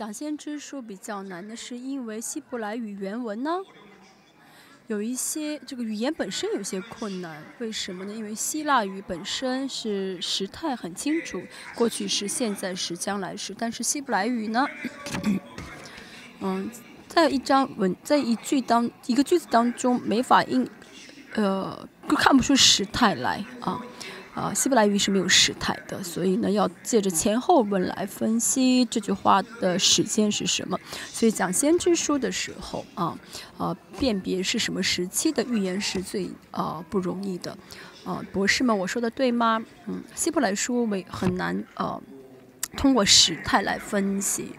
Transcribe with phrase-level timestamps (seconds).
[0.00, 3.58] 讲先知书比较难的是因为希伯来语原文呢，
[4.86, 7.44] 有一些这个语言本身有些困难。
[7.58, 8.14] 为什么呢？
[8.14, 11.42] 因为希腊语本身是时态很清楚，
[11.74, 13.54] 过去时、现在时、将来时。
[13.58, 14.66] 但是希伯来语呢，
[16.40, 16.70] 嗯，
[17.06, 20.66] 在一张文，在一句当一个句子当中没法应，
[21.34, 23.78] 呃，看不出时态来啊。
[24.40, 30.78] 啊，希伯来语是没有时态的，所以呢，要借着前后文来分析这句话的时间是什么。
[31.12, 33.18] 所以讲先知书的时候啊，
[33.58, 37.54] 呃，辨别是什么时期的预言是最啊不容易的。
[38.02, 39.62] 啊，博士们，我说的对吗？
[39.86, 42.00] 嗯，希伯来书为很难呃，
[42.78, 44.52] 通过时态来分析，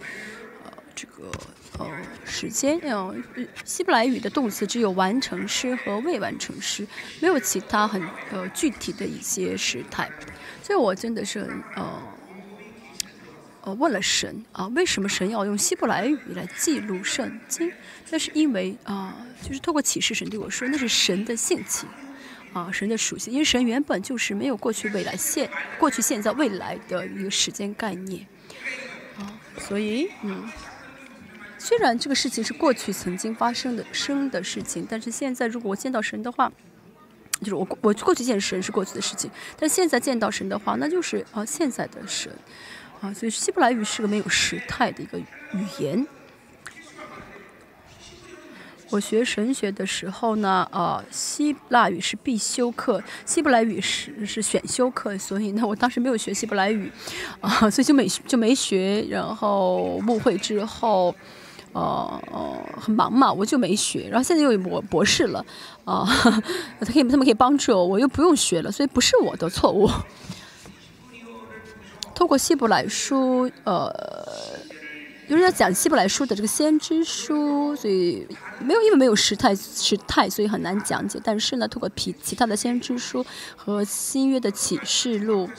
[0.63, 1.31] 呃，这个。
[1.79, 1.87] 呃，
[2.25, 3.15] 时间呃，
[3.63, 6.85] 希伯来语的动词只有完成时和未完成时，
[7.21, 10.11] 没有其他很呃具体的一些时态，
[10.61, 12.03] 所以我真的是呃
[13.61, 17.71] 呃问了神啊，为什么神要用希伯来语来记录圣经？
[18.09, 21.87] 那是因为啊，就是透过启示，神对我说，那是神的性情
[22.51, 28.27] 啊，神的属性，因为神原本就是没有过去、未来、现过去、现在、未来的一个时间概念
[29.17, 30.51] 啊，所以嗯。
[31.63, 36.51] 虽然这个事情是过去曾经发生的生的事情，但是现在如果我见到神的话，
[37.39, 42.33] 就是我我过去见神是过去的事情，但现在见到神的话，那就是啊现在的神，
[42.99, 45.25] 啊，所以希伯来语是个没有时态的一个语
[45.77, 46.07] 言。
[48.89, 56.91] 我学神学的时候呢，呃，希腊语是必修课，希伯来语是是选修课，所以呢，我当时没有学希伯来语，
[57.39, 61.15] 啊，所以就没就没学，然后误会之后。
[61.73, 64.07] 哦哦，很忙嘛，我就没学。
[64.09, 65.45] 然后现在又有博博士了，
[65.85, 66.05] 啊，
[66.79, 69.89] 他可以他们可以帮助我，我又不用学了，所以不是我的错误。
[72.13, 73.91] 透过希伯来书，呃，
[75.27, 78.27] 就是要讲希伯来书的这个先知书，所以
[78.59, 81.19] 没有因为没有时态时态，所以很难讲解。
[81.23, 83.25] 但是呢，透过其其他的先知书
[83.55, 85.49] 和新约的启示录。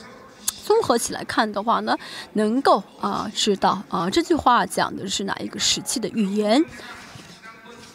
[0.72, 1.94] 综合起来看的话呢，
[2.32, 6.64] 能够啊知道啊这句话讲的是哪一个时期的预言。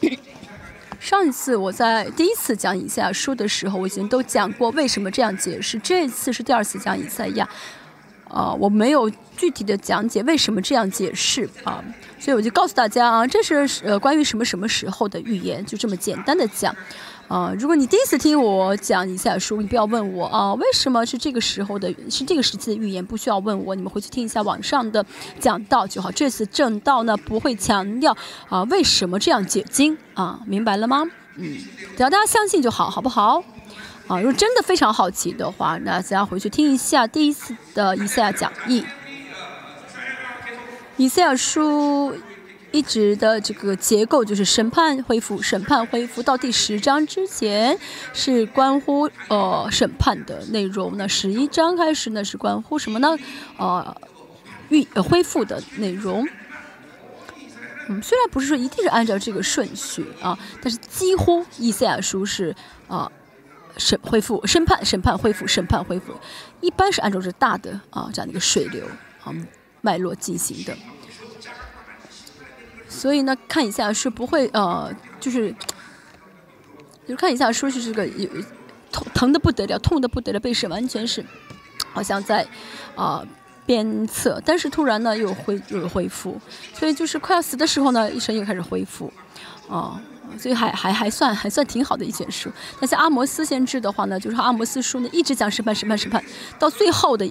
[1.01, 5.79] 上一次我在第一次讲以赛亚书的时候，我已经都讲过为什么这样解释。
[5.79, 7.49] 这次是第二次讲以赛亚，
[8.29, 11.83] 啊，我没有具体的讲解为什么这样解释啊，
[12.19, 16.75] 所以我就告诉大家啊，这是呃关于什么什么时候的预言，就这么简单的讲。
[17.27, 25.05] 啊，如果你第一次听我讲以下书，你不要问我啊，为什么是这个时候的，是这个时期的预言，不需要问我，你们回去听一下网上的
[25.37, 26.09] 讲道就好。
[26.09, 28.15] 这次正道呢，不会强调
[28.47, 31.03] 啊为什么这样解经啊，明白了吗？
[31.35, 31.57] 嗯，
[31.97, 33.43] 只要大家相信就好，好不好？
[34.07, 38.85] 啊，如果真的非常好奇的话，那大家回去听一下第一次的以赛亚讲义，
[40.95, 42.15] 以赛亚书。
[42.71, 47.77] 一直的这个结构就是审判恢复，审判恢复到第十章之前
[48.13, 53.17] 是关乎呃审判的内容，那十一章开始呢是关乎什么呢？
[53.57, 53.95] 呃，
[54.69, 56.27] 预恢复的内容。
[57.89, 62.53] 嗯，虽然不是说一定是按照这个顺序啊，但是几乎以赛亚书是
[62.89, 63.09] 啊
[63.77, 66.13] 审恢复、审判、审判恢复、审判恢复，
[66.59, 68.85] 一般是按照这大的啊这样的一个水流
[69.23, 69.33] 啊
[69.79, 70.75] 脉络进行的。
[72.97, 75.51] 所以呢，看一下是不会呃，就是，
[77.05, 78.27] 就是看一下说是这个有
[78.91, 81.23] 痛疼的不得了，痛的不得了，被审完全是
[81.93, 82.43] 好像在
[82.95, 83.23] 啊
[83.67, 86.41] 鞭策，但是突然呢又恢又恢复，
[86.73, 89.13] 所以就是快要死的时候呢，医生又开始恢复，
[89.69, 90.01] 啊，
[90.39, 92.49] 所以还还还算还算挺好的一卷书。
[92.79, 96.23] 那像阿摩斯先知的话呢，就是阿摩斯书呢一直讲审判审判审判，
[96.57, 97.23] 到最后的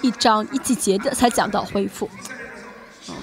[0.00, 2.08] 一章一季节的才讲到恢复，
[3.10, 3.14] 嗯。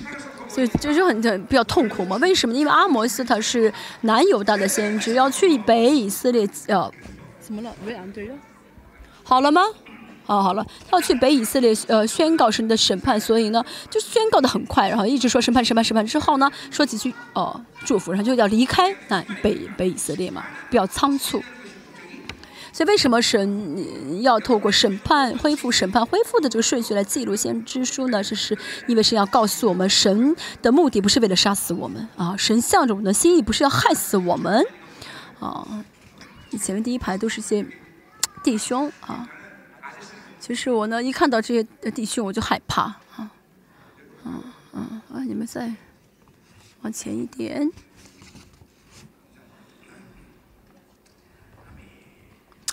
[0.66, 2.16] 就就是很很比较痛苦嘛？
[2.18, 2.56] 为什么？
[2.56, 6.92] 因为阿摩斯他是南犹大的先知，要去北以色列，呃，
[7.40, 7.72] 怎么了？
[7.86, 8.36] 维安对了，
[9.24, 9.62] 好了吗？
[10.26, 21.42] 哦，好了，他要去北以色列，呃，宣告神的审判，所以呢，就宣告的很快，然后一直说审判、审判、审判之后呢，说几句哦祝福，然后就要离开那北北以色列嘛，比较仓促。
[22.78, 28.24] 所以为什么神要透过审判恢复、审判恢复的这个顺序来记录先知书呢？
[28.24, 34.64] 这是因为神要告诉我们，神的目的不是为了杀死我们啊，神向着我们的心意不是要害死我们
[35.40, 35.84] 啊。
[36.60, 37.66] 前面第一排都是些
[38.44, 39.28] 弟兄啊，
[40.40, 43.32] 其实我呢一看到这些弟兄我就害怕啊，
[44.24, 44.44] 嗯
[44.74, 45.74] 嗯啊，你们再
[46.82, 47.72] 往前一点。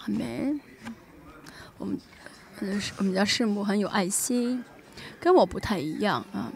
[0.07, 0.55] 没，
[1.79, 1.99] 我们，
[2.61, 4.65] 嗯，我们家师母很有爱心，
[5.19, 6.53] 跟我不太一样啊。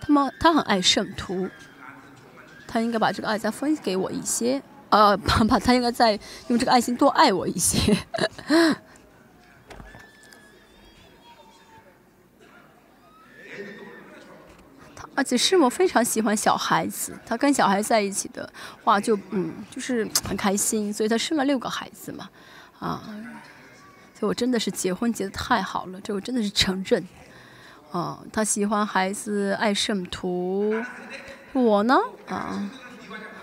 [0.00, 1.48] 他们他很爱圣徒，
[2.66, 6.18] 他应该把这个爱再分给我一些，呃，把把他应该再
[6.48, 7.96] 用这个爱心多爱我一些。
[15.14, 18.48] 而且师母非常喜欢小孩子，她跟小孩在一起的
[18.84, 22.30] 话就嗯就是很开心，所以她生了六个孩子嘛，
[22.78, 23.02] 啊，
[24.18, 27.06] 所以我真的是结婚结的太好了，这我真的是承认。
[27.90, 30.74] 啊，他喜欢孩子，爱圣徒。
[31.52, 32.70] 我呢，啊，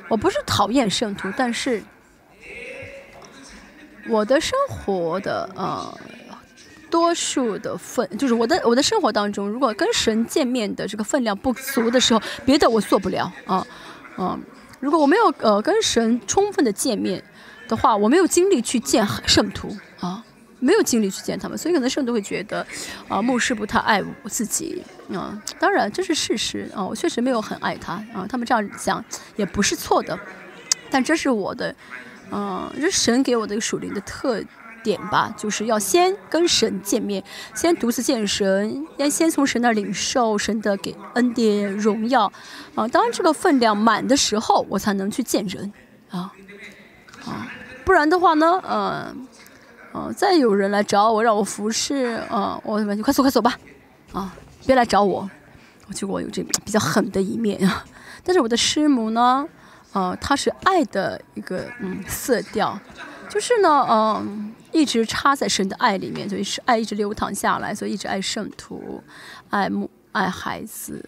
[0.07, 1.83] 我不是讨厌圣徒，但是
[4.07, 5.99] 我的生活的呃。
[6.87, 13.67] 多数的分就是我的我的生活当中，如果跟神见面的这个分量不足的时候，别的我做不了啊
[14.15, 14.39] 啊！
[14.79, 17.21] 如果我没有呃跟神充分的见面
[17.67, 20.23] 的话，我没有精力去见圣徒啊，
[20.59, 22.65] 没有精力去见他们，所以可能圣徒会觉得
[23.07, 24.83] 啊牧师不太爱我自己
[25.13, 25.41] 啊。
[25.59, 28.25] 当然这是事实啊，我确实没有很爱他啊。
[28.27, 29.03] 他们这样讲
[29.35, 30.17] 也不是错的，
[30.89, 31.75] 但这是我的
[32.31, 34.43] 嗯，这是神给我的一个属灵的特。
[34.83, 37.23] 点吧，就是要先跟神见面，
[37.55, 42.31] 先独自见神，要先从神那领受神的给恩典荣耀，
[42.75, 45.73] 啊，当这个分量满的时候，我才能去见人，
[47.25, 47.47] 啊，
[47.83, 49.27] 不然的话呢，嗯，
[49.93, 53.57] 嗯，再有人来找我让我服侍，啊，我你快走快走吧，
[54.13, 54.33] 啊，
[54.65, 55.29] 别来找我，
[55.87, 57.85] 我觉得我有这比较狠的一面啊，
[58.23, 59.47] 但是我的师母呢，
[59.93, 62.79] 呃，她是爱的一个嗯色调，
[63.29, 64.51] 就是呢，嗯。
[64.71, 69.01] 一直插在神的爱里面，所以是爱一直流淌下来，所以一直爱圣徒，
[69.49, 71.01] 爱母爱孩子。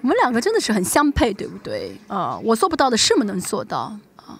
[0.00, 1.96] 我们两个真的是很相配，对不对？
[2.06, 4.38] 啊，我做不到的，师母能做到啊。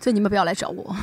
[0.00, 0.96] 所以你们不要来找我。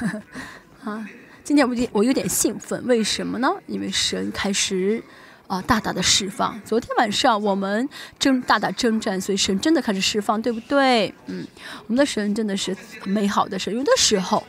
[0.84, 1.08] 啊，
[1.42, 3.48] 今天我我有点兴奋，为什么呢？
[3.66, 5.02] 因为神开始。
[5.46, 6.58] 啊，大大的释放！
[6.64, 7.86] 昨天晚上我们
[8.18, 11.14] 争大大征战，所以神真的开始释放，对不对？
[11.26, 11.46] 嗯，
[11.86, 12.74] 我们的神真的是
[13.04, 13.72] 美好的神。
[13.76, 14.42] 有的时候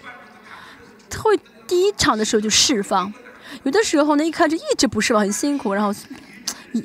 [1.22, 1.38] 会
[1.68, 3.14] 第一场的时候就释放，
[3.64, 5.94] 有的时候呢一开始一直不释放，很辛苦，然后
[6.72, 6.84] 一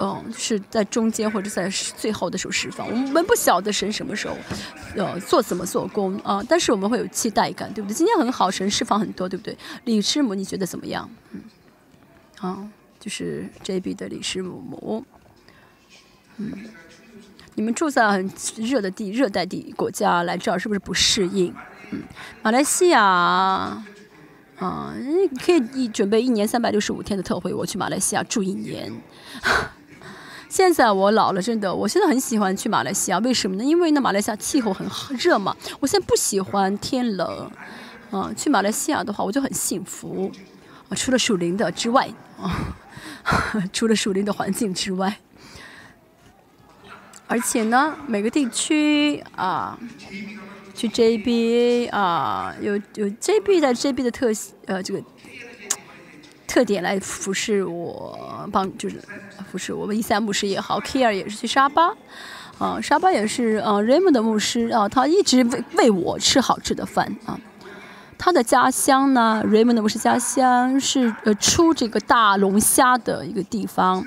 [0.00, 2.88] 嗯是在中间或者在最后的时候释放。
[2.88, 4.36] 我们不晓得神什么时候
[4.96, 7.94] 呃做怎么做工啊，但是我们会有期待感，对不对？
[7.94, 9.56] 今天很好，神释放很多，对不对？
[9.84, 11.08] 李师母，你觉得怎么样？
[11.32, 11.40] 嗯，
[12.36, 12.68] 好。
[13.00, 15.04] 就是 JB 的李师母母，
[16.36, 16.52] 嗯，
[17.54, 21.54] 你们住在很热的地热带地国家来这儿是不是不适应？
[21.92, 22.02] 嗯，
[22.42, 23.84] 马来西亚，
[24.58, 24.94] 啊，
[25.44, 28.92] 可以一准备一年三百六十五天的特惠，我去马来西亚住一年。
[30.48, 33.64] 现在我老了，真的，我现在很喜欢去马来西亚，为什么呢？
[33.64, 35.56] 因为那马来西亚气候很热嘛。
[35.80, 37.50] 我现在不喜欢天冷，
[38.10, 40.32] 啊，去马来西亚的话，我就很幸福，
[40.88, 42.08] 啊，除了属灵的之外，
[42.40, 42.76] 啊。
[43.74, 45.18] 除了树林的环境之外，
[47.26, 49.78] 而且呢，每个地区啊，
[50.78, 54.28] 去 JB 啊，有有 JB 在 JB 的特
[54.66, 55.02] 呃这个
[56.46, 59.02] 特点来服侍我，帮就是
[59.50, 61.92] 服侍我们伊三牧师也好，Care 也是去沙巴，
[62.58, 67.36] 啊，沙巴也是啊，Raymond 的牧师啊，他一直为为我吃好吃的饭啊。
[68.16, 74.04] 他的家乡呢，Raymond 不是家乡是呃出这个大龙虾的一个地方，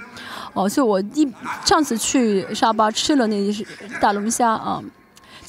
[0.53, 1.29] 哦，所以我一
[1.65, 3.65] 上次去沙巴吃了那是
[3.99, 4.81] 大龙虾啊，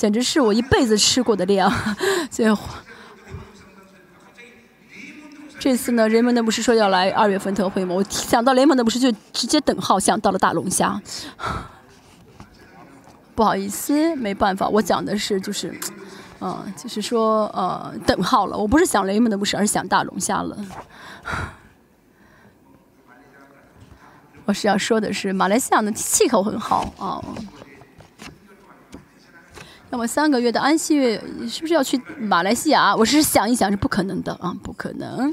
[0.03, 1.71] 简直是我一辈子吃过的量，
[2.29, 2.59] 所以
[5.61, 7.95] 这次呢，Raymond 不是说要来二月份特惠吗？
[7.95, 11.01] 我想到雷蒙的不是就直接等号想到了大龙虾，
[13.37, 15.73] 不好意思，没办法，我讲的是就是。
[16.41, 18.59] 嗯，就是说，呃，等号了。
[18.59, 20.59] 我不是想雷蒙的不是，而是想大龙虾了。
[24.47, 27.23] 我是要说的是，马来西亚的气候很好啊。
[29.93, 32.97] 那么三个月的安息月，是不是要去马来西亚？
[32.97, 35.31] 我是想一想，是不可能的啊，不可能。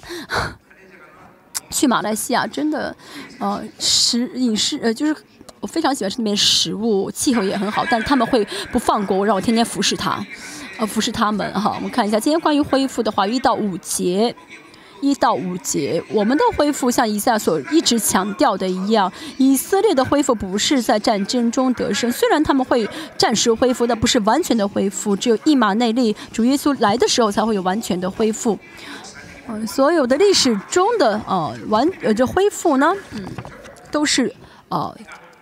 [1.71, 2.93] 去马来西亚真的，
[3.39, 5.15] 呃，食饮食呃，就是
[5.61, 10.21] 我非常喜欢吃那边食物，气候也很好，但是他们会不放过我，让我天天服侍他。
[10.77, 11.71] 呃，服侍他们哈。
[11.75, 14.35] 我们看一下，今天关于恢复的话，一到五节，
[15.01, 22.87] 一到五节，我们的恢复像以下所一直强调的一样，以色列的恢复不是在战争中得胜，虽然他们会
[23.17, 28.57] 暂时恢复，但不是完全的恢复，只有一马内利，主耶稣来的时候才会有完全的恢复。
[29.47, 33.25] 嗯，所有的历史中的呃完呃这恢复呢，嗯，
[33.91, 34.33] 都是
[34.69, 34.95] 呃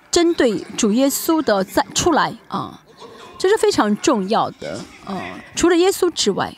[0.09, 2.81] 针对主耶稣的再出来啊。
[3.39, 5.15] 这是非常重要的，呃，
[5.55, 6.51] 除了耶稣之外，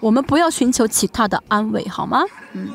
[0.00, 2.22] 我们不要寻求其他的安慰，好吗？
[2.52, 2.74] 嗯，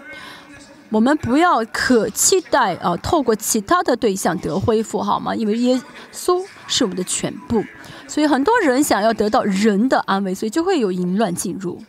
[0.90, 5.36] 我们不要可期待啊，透过其他的对象得恢复，好吗？
[5.36, 5.82] 因为耶
[6.14, 7.64] 稣是我们的全部，
[8.08, 11.82] 所以很多人想要得到人的安慰，所以就会有淫乱进入，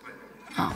[0.57, 0.73] 啊。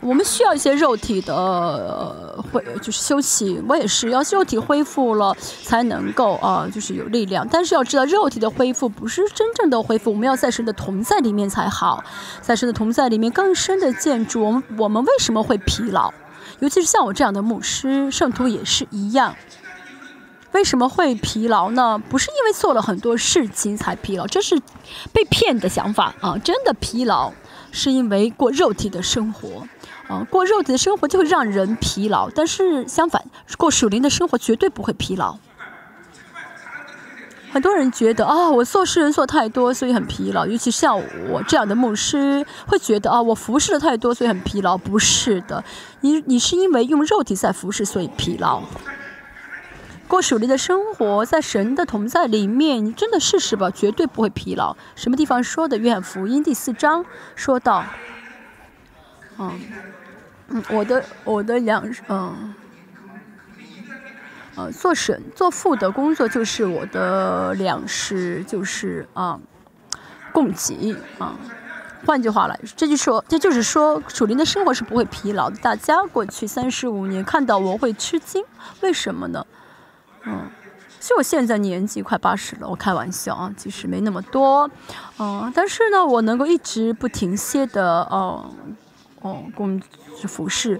[0.00, 3.62] 我们需要一些肉体的恢，就是休息。
[3.68, 7.46] 我也是要肉体恢复了才能够啊，就是有力量。
[7.50, 10.10] 但是要知道，肉体的恢复不是真正的恢复。
[10.10, 12.02] 我们要在神的同在里面才好，
[12.40, 14.42] 在神的同在里面更深的建筑。
[14.42, 16.12] 我们我们为什么会疲劳？
[16.60, 19.36] 尤其是像我这样的牧师、圣徒也是一样。
[20.52, 21.96] 为什么会疲劳呢？
[22.08, 24.58] 不是因为做了很多事情才疲劳，这是
[25.12, 26.36] 被骗的想法啊！
[26.38, 27.32] 真的疲劳
[27.70, 29.68] 是因为过肉体的生活。
[30.10, 33.24] 啊，过肉体的生活就会让人疲劳，但是相反，
[33.56, 35.38] 过属灵的生活绝对不会疲劳。
[37.52, 40.46] 很多人觉得啊，我做事人做太多，所以很疲劳。
[40.46, 40.96] 尤其像
[41.28, 44.78] 我这样的牧师，会觉得啊，我服侍的太多，所以很疲劳。
[44.78, 45.64] 不是的，
[46.00, 48.62] 你你是因为用肉体在服侍，所以疲劳。
[50.06, 54.76] 过属灵的生活，在神的同在里面，你真的试试吧，绝对不会疲劳。
[54.94, 55.76] 什么地方说的？
[55.76, 57.84] 约翰福音第四章说到，
[59.38, 59.58] 嗯。
[60.50, 62.54] 嗯，我的我的粮，嗯，
[64.56, 69.40] 呃，做神做父的工作就是我的粮食，就是啊，
[70.32, 71.34] 供给啊。
[72.06, 75.56] 换句话来，这就说，这就是说，属灵的生活是不会疲劳的。
[75.58, 78.42] 大家过去三十五年看到我会吃惊，
[78.80, 79.46] 为什么呢？
[80.24, 80.48] 嗯，
[80.98, 84.70] 所以我现在年纪快八十了，我开玩笑啊，其实没那么多，
[85.18, 88.50] 嗯，但是呢，我能够一直不停歇的，哦，
[89.20, 89.80] 哦，工。
[90.16, 90.78] 是服侍，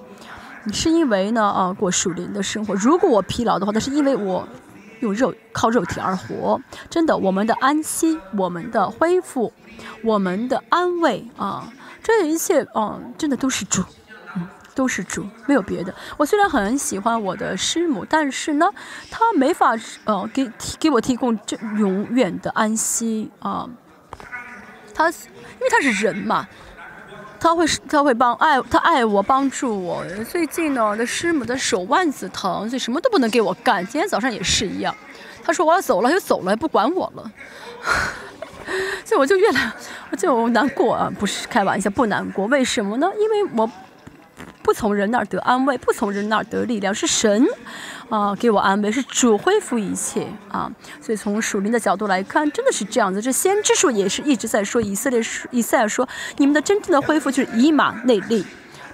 [0.70, 2.74] 是因为呢啊过属灵的生活。
[2.74, 4.46] 如果我疲劳的话，那是因为我
[5.00, 6.60] 用肉靠肉体而活。
[6.90, 9.50] 真的，我们的安息、我们的恢复、
[10.04, 13.82] 我们的安慰啊，这一切啊，真的都是主，
[14.36, 15.94] 嗯，都是主，没有别的。
[16.18, 18.66] 我虽然很喜欢我的师母，但是呢，
[19.10, 23.66] 她没法呃给提给我提供这永远的安息啊。
[24.92, 26.46] 他因为他是人嘛。
[27.40, 30.04] 他会他会帮爱他爱我帮助我。
[30.30, 33.84] 最近呢，我的师母的手腕子疼，所以什么都不能给我干。
[33.86, 34.94] 今天早上也是一样，
[35.42, 37.32] 他说我要走了就走了，不管我了。
[39.04, 39.72] 所以我就越来
[40.10, 42.46] 我就难过啊，不是开玩笑，不难过。
[42.46, 43.10] 为什么呢？
[43.18, 43.68] 因为我
[44.62, 47.44] 不从人那儿得安慰，不从人那儿得力量，是神。
[48.10, 53.22] 啊，给我安慰是主恢复一切啊，所以从属灵的角度来看，真的是这样子。
[53.22, 56.06] 这先知书也是一直在说以色列以赛亚说，
[56.38, 58.44] 你们的真正的恢复就是以马内利，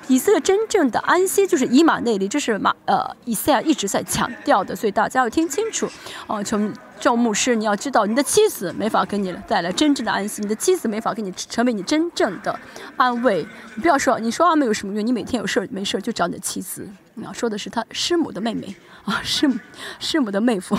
[0.06, 5.88] 以色列真正的安息就是以马内利，这是马呃以赛亚一直在强调的，所以大家要听清楚。
[6.26, 6.70] 哦，从
[7.00, 12.58] 众牧师你要知道，你的妻子没法给你带来真正的安息，你的妻子没法给你成为你真正的
[12.98, 13.46] 安慰。
[13.74, 15.06] 你不要说你说阿妹有什么用？
[15.06, 16.86] 你每天有事没事就找你的妻子。
[17.14, 18.76] 你要说的是他师母的妹妹。
[19.06, 19.58] 啊，师母，
[19.98, 20.76] 师母的妹夫，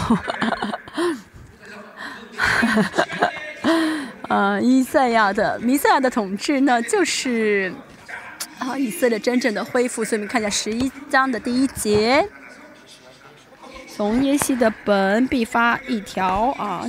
[4.28, 7.74] 啊， 伊赛亚的弥赛亚的统治呢，就是
[8.60, 10.04] 啊，以色列真正的恢复。
[10.04, 12.28] 所以我们看一下十一章的第一节，
[13.96, 16.86] 从耶西的本必发一条啊。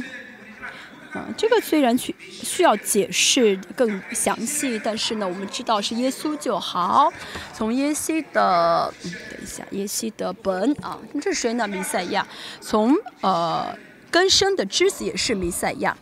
[1.36, 7.12] 这个虽然需需要解释更详细，但是呢，我们知道是耶稣就好。
[7.52, 11.66] 从耶西的，等一下，耶西的本啊，这是谁呢？
[11.68, 12.26] 弥赛亚。
[12.60, 13.76] 从呃
[14.10, 15.96] 根生的枝子也是弥赛亚。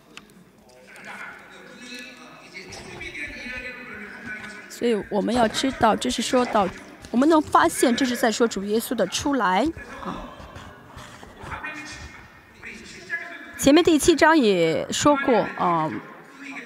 [4.69, 6.69] 所以我们要知道，这是说到，
[7.11, 9.67] 我们能发现这是在说主耶稣的出来
[10.05, 10.33] 啊。
[13.59, 15.91] 前面第七章也说过啊，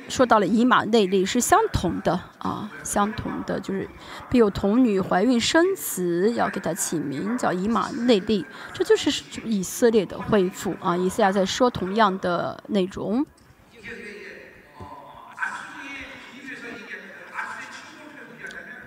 [0.08, 3.88] 说到了以马内利是相同的啊，相同的就是
[4.28, 8.44] 必有童女怀孕生子，要给他起名叫以马内利，
[8.74, 10.96] 这就是以色列的恢复啊。
[10.96, 13.24] 以赛亚在说同样的内容，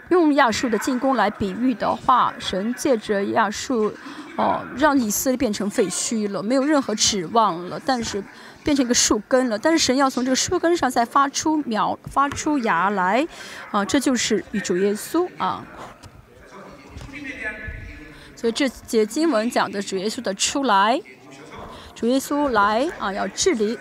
[0.10, 3.94] 用亚述的进攻来比喻的话，神借着亚述。
[4.36, 7.80] 哦，让以色列变成废墟了，没有任何指望了。
[7.86, 8.24] 但是
[8.64, 13.28] 变成一个树根了，但是神要从这个树根上再发出苗、发出芽来，
[13.70, 15.64] 啊，这就是主耶稣啊。
[18.36, 21.00] 所以这节经文讲的主耶稣的出来，
[21.94, 23.78] 主耶稣来啊，要治理，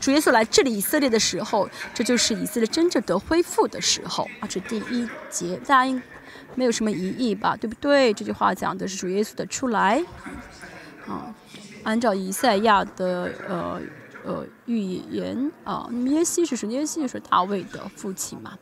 [0.00, 4.46] 主耶稣来治理以色列的时候，这就是以色列真正得恢复的时候啊。
[4.46, 6.02] 这第一节，大家应。
[6.58, 8.12] 没有什么疑义吧，对不对？
[8.12, 10.04] 这句话讲的是主耶稣的出来，
[11.06, 11.32] 啊，
[11.84, 13.80] 按照以赛亚的呃
[14.24, 15.86] 呃预言啊。
[15.88, 16.68] 那么耶西是谁？
[16.70, 18.58] 耶西是大卫的父亲嘛，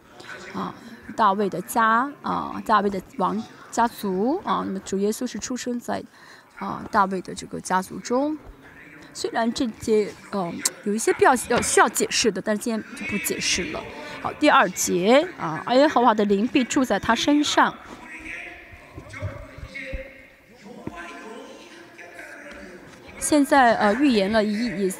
[0.53, 0.75] 啊，
[1.17, 4.62] 大卫的家啊，大卫的王家族啊。
[4.67, 6.05] 那么主耶稣是出生在
[6.59, 8.37] 啊大卫的这个家族中。
[9.15, 10.53] 虽然这些嗯
[10.85, 13.81] 有一些必要要需要解释的，但是今天就不解释了。
[14.35, 17.75] 第二节啊，耶和华的灵必住在他身上。
[23.18, 24.92] 现在呃预言了以以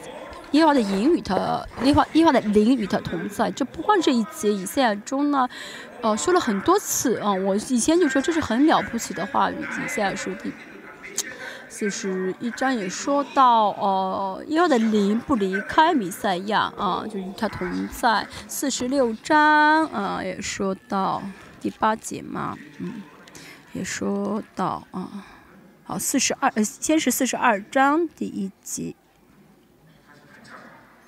[0.53, 5.49] 耶和华的灵与他耶和耶和华的灵与他同在，就不光这一节以赛亚中呢，
[6.01, 10.53] 呃说了很多次啊，我以前就说这是很了不起的话语，以赛亚书第。
[11.79, 18.27] 四十一章也说到，呃，耶和的灵不离开弥赛亚啊，就与他同在。
[18.49, 21.23] 四十六章啊，也说到
[21.61, 23.03] 第八节嘛，嗯，
[23.75, 25.27] 也说到啊，
[25.85, 28.95] 好，四十二，呃，先是四十二章第一节，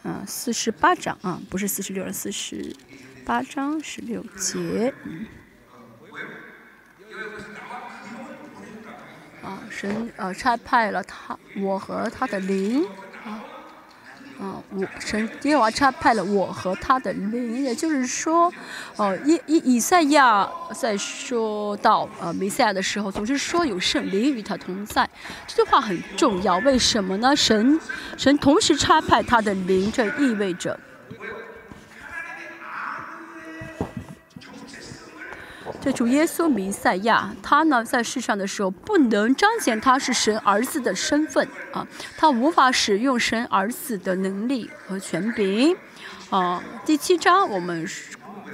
[0.02, 2.76] 嗯，四十八章啊，不是四十六章，四十
[3.24, 5.24] 八章十六节，嗯。
[9.48, 12.84] 啊，神呃差派了他，我和他的灵，
[13.24, 13.40] 啊，
[14.38, 18.52] 啊，我神耶和华差派了我和他的灵，也就是说，
[18.96, 25.08] 哦，以以以赛亚在说到呃弥赛亚的时候，总是说有圣灵与他同在，
[25.46, 27.34] 这句话很重要，为什么呢？
[27.34, 27.80] 神
[28.18, 30.78] 神同时差派他的灵，这意味着。
[35.80, 45.76] 这主耶稣弥赛亚，他呢在世上的时候不能彰显他是神儿子的身份啊，他无法使用神儿子的能力和权柄
[46.30, 46.62] 啊。
[46.84, 47.88] 第七章我们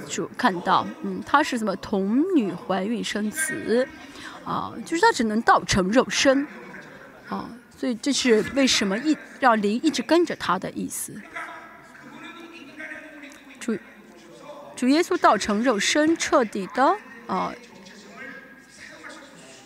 [0.07, 3.87] 就看到，嗯，他是什么童女怀孕生子
[4.45, 6.47] 啊，就是他只能道成肉身
[7.27, 11.19] 啊，所以这是为什么一让灵一直跟着他的意思。
[13.59, 13.75] 主
[14.75, 16.95] 主耶稣道成肉身，彻底的。
[17.27, 17.53] 啊，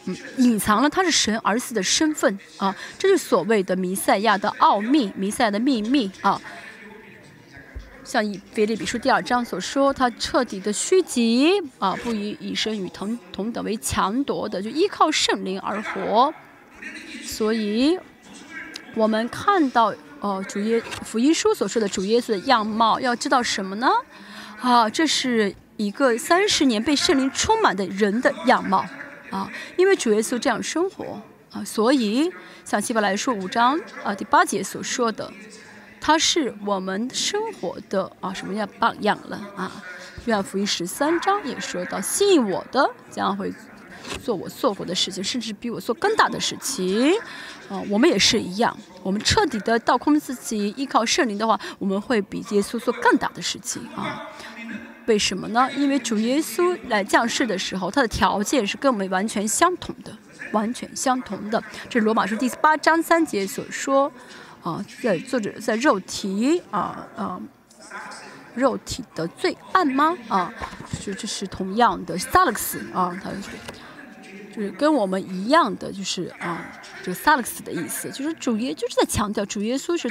[0.06, 6.42] 嗯，隐藏了他是神儿子的身份啊，这是所谓的弥赛亚的奥秘，弥赛亚的秘密啊。
[8.04, 16.34] 像以腓立比书第二章所说，他彻底的虚极啊，不以以身与同同等为强夺的，就依靠圣灵而活。
[17.24, 18.00] 所以，
[18.96, 23.88] 我们看到哦，主耶福音书所说的主耶稣的样貌，要知道什么呢？
[24.60, 25.54] 啊，这是。
[25.80, 28.86] 一个三十年被圣灵充满的人的样貌，
[29.30, 31.22] 啊，因为主耶稣这样生活，
[31.54, 32.30] 啊，所以
[32.66, 35.32] 像希伯来书五章啊第八节所说的，
[36.02, 39.72] 他是我们生活的啊什么叫榜样了啊？
[40.26, 43.50] 约翰福音十三章也说到，信我的将会
[44.22, 47.14] 做我做过的事情，甚至比我做更大的事情，
[47.70, 54.28] 啊，我们也是一样，我们彻底的倒空自己，依靠圣灵的话，我们会比耶稣做更大的事情啊。
[55.10, 55.68] 为什么呢？
[55.76, 60.16] 因为主耶稣来降世的时候，他的条件是跟我们完全相同的，
[60.52, 61.62] 完全相同的。
[61.90, 64.12] 这是罗马书第八章三节所说，
[64.62, 67.42] 啊，在作者在肉体啊啊，
[68.54, 70.16] 肉体的罪案吗？
[70.28, 70.54] 啊，
[71.04, 73.32] 就这是同样的萨勒克斯啊，他
[74.56, 76.72] 就是跟我们一样的，就是啊。
[77.02, 80.10] 这个萨勒斯的意思就是主耶就是在强调主耶稣是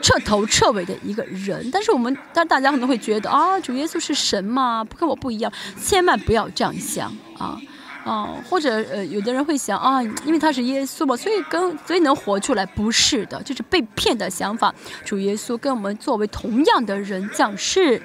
[0.00, 7.60] 彻头彻尾的一个人，但是我们但大家可能会觉得啊，主耶稣是神嘛，不跟我不一样，千万不要这样想啊
[8.04, 14.72] 啊，或者呃有的人会想啊，因为他是耶稣嘛，所以跟所以能活出来，不是的，就是被骗的想法。
[15.04, 18.00] 主耶稣跟我们作为同样的人降世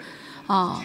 [0.48, 0.82] 啊。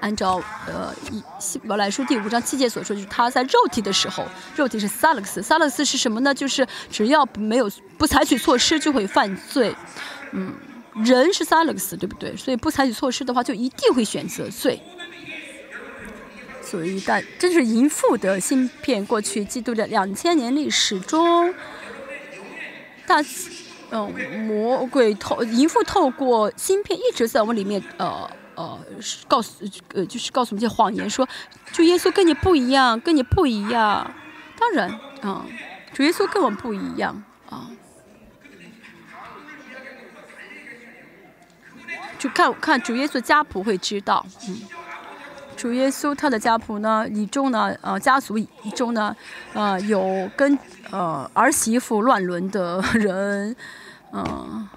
[0.00, 0.94] 按照呃
[1.38, 6.34] 《希伯来书》第五章七节所说，就是他在肉体的时候，肉体是萨勒斯，萨勒斯是什么呢？
[6.34, 9.74] 就是只要没有不采取措施就会犯罪，
[10.32, 10.52] 嗯，
[11.04, 12.36] 人是萨勒斯，对不对？
[12.36, 14.80] 所以不采取措施的话，就一定会选择罪。
[16.62, 21.54] 所以，但这是淫妇的芯片，过去基督的两千年历史中，
[23.06, 23.22] 大
[23.90, 24.12] 嗯
[24.46, 28.30] 魔鬼透淫妇透过芯片一直在我们里面呃。
[28.54, 28.78] 呃，
[29.26, 29.64] 告诉
[29.94, 31.28] 呃，就是告诉我们这些谎言，说
[31.72, 34.10] 主耶稣跟你不一样，跟你不一样。
[34.58, 34.88] 当然
[35.22, 35.44] 啊，
[35.92, 37.68] 主耶稣跟我们不一样啊。
[42.18, 44.62] 就看看主耶稣家谱会知道，嗯，
[45.56, 48.38] 主耶稣他的家谱呢，里中呢，呃，家族
[48.74, 49.14] 中呢，
[49.52, 50.58] 呃，有跟
[50.90, 53.54] 呃儿媳妇乱伦的人，
[54.12, 54.68] 嗯。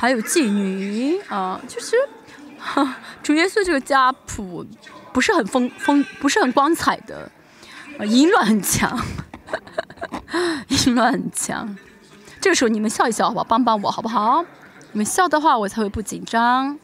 [0.00, 1.96] 还有妓女啊，就是，
[3.20, 4.64] 主耶稣这个家谱
[5.12, 7.28] 不是很丰丰，不是很光彩的，
[8.06, 8.96] 淫乱很强，
[10.86, 11.76] 淫乱很强，
[12.40, 13.44] 这个时候你们笑一笑，好不好？
[13.44, 14.44] 帮帮我，好不好？
[14.92, 16.78] 你们笑的话，我才会不紧张，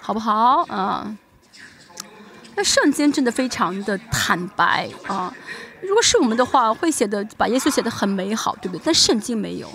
[0.00, 0.64] 好不好？
[0.68, 1.14] 啊。
[2.54, 5.32] 那圣经真的非常的坦白啊！
[5.80, 8.82] 如果是我们的话，会写的把耶稣写的很美好，对不对？
[8.84, 9.68] 但圣经没有，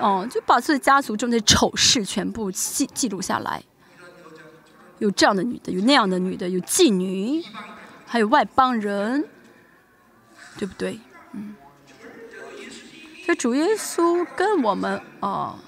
[0.00, 3.62] 哦，就把自己家族中的丑事全部记记录下来。
[4.98, 7.42] 有这样的女的，有那样的女的，有妓女，
[8.06, 9.24] 还有外邦人，
[10.58, 11.00] 对不对？
[11.32, 11.54] 嗯。
[13.24, 15.58] 所以主耶稣跟我们啊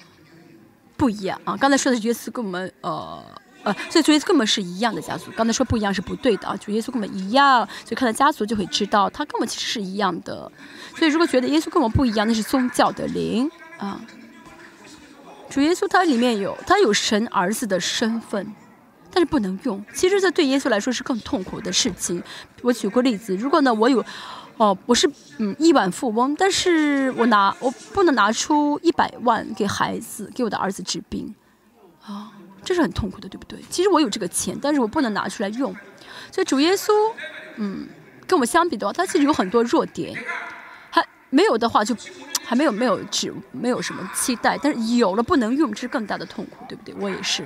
[0.95, 1.57] 不一样啊！
[1.57, 3.23] 刚才说的耶稣跟我们呃。
[3.63, 5.29] 呃，所以主耶稣跟我们是一样的家族。
[5.35, 10.49] 刚才说不一样是不对的啊，主耶稣跟我们一样，所以看到家族就会知道他跟我们其实是一样的。
[10.95, 13.99] 所以如果觉得耶稣跟我们不一样，那是宗教的灵啊。
[15.49, 18.53] 主耶稣他里面有他有神儿子的身份，
[19.11, 19.83] 但是不能用。
[19.93, 22.21] 其实这对耶稣来说是更痛苦的事情。
[22.61, 24.03] 我举过例子，如果呢我有
[24.57, 31.33] 哦我是嗯亿万富翁，但是我拿我不能拿出一百万给孩子给我的儿子治病
[32.03, 32.31] 啊。
[32.63, 33.57] 这是很痛苦的，对不对？
[33.69, 35.73] 其实我有这个钱，但是我不能拿出来用。
[36.33, 36.91] 所以主耶稣，
[37.55, 37.87] 嗯，
[38.25, 40.13] 跟我相比的话，他其实有很多弱点。
[40.89, 41.95] 还没有的话，就
[42.47, 46.95] 还没有没有指没有什么期待，但是有了不能用，这是更大的痛苦，对不对？
[46.97, 47.43] 我也是。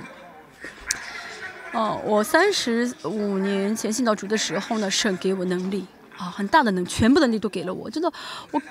[1.72, 5.84] 哦，我三十五年前信到主的时候呢，神给我能力
[6.16, 7.90] 啊，很大的能，全部能力都给了我。
[7.90, 8.12] 真的，
[8.52, 8.62] 我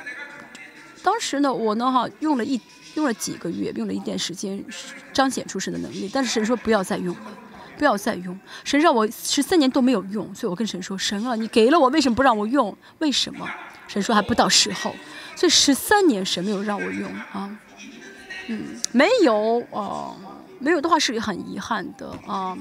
[1.04, 2.60] 当时呢，我呢哈用了一。
[2.96, 4.62] 用了几个月，用了一段时间
[5.14, 7.32] 彰显出神的能力，但是神说不要再用了，
[7.78, 8.38] 不要再用。
[8.66, 12.76] 神让我十三年都没有用，所以我跟神说：神啊，你给了我，为什么不让我用？
[13.00, 13.50] 为什么？
[13.88, 14.94] 神说还不到时候，
[15.42, 17.50] 这十三年神没有让我用啊。
[18.46, 20.16] 嗯，没有啊，
[20.60, 22.56] 没有的话是很遗憾的啊。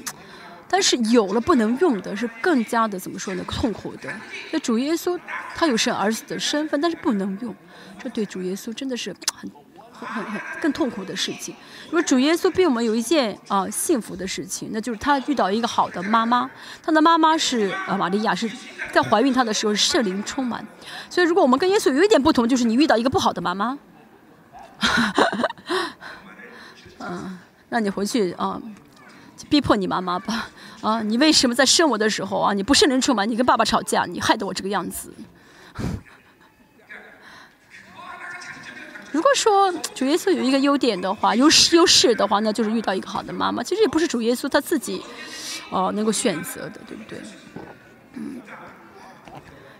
[0.66, 3.44] 但是有了不能用的，是更加的怎么说呢？
[3.46, 4.10] 痛苦的。
[4.50, 5.20] 那主耶稣
[5.54, 7.54] 他有神儿子的身份，但是不能用，
[8.02, 9.50] 这对主耶稣真的是很。
[10.06, 11.54] 很很更痛苦的事情。
[11.86, 16.50] 如果主耶稣比我们有一件啊幸福的事情，那就是他遇到一个好的妈妈。
[16.82, 18.50] 他的妈妈是啊玛利亚，是
[18.92, 20.66] 在怀孕他的时候圣灵充满。
[21.08, 23.78] 所以如果我们跟耶稣有一点不同，就是你遇到一个不好的妈妈。
[26.98, 27.38] 嗯，
[27.70, 28.60] 那你回去啊，
[29.48, 30.48] 逼迫你妈妈吧。
[30.80, 33.28] 啊，你为什么在生我的时候啊你不圣灵充满？
[33.28, 35.12] 你跟爸爸吵架，你害得我这个样子。
[39.12, 43.62] 如果说主耶稣有一个优点的话，优势优势的话，那就是遇到一个好的妈妈。
[43.62, 45.02] 其实也不是主耶稣他自己，
[45.70, 47.18] 哦，能够选择的，对不对？
[48.14, 48.40] 嗯，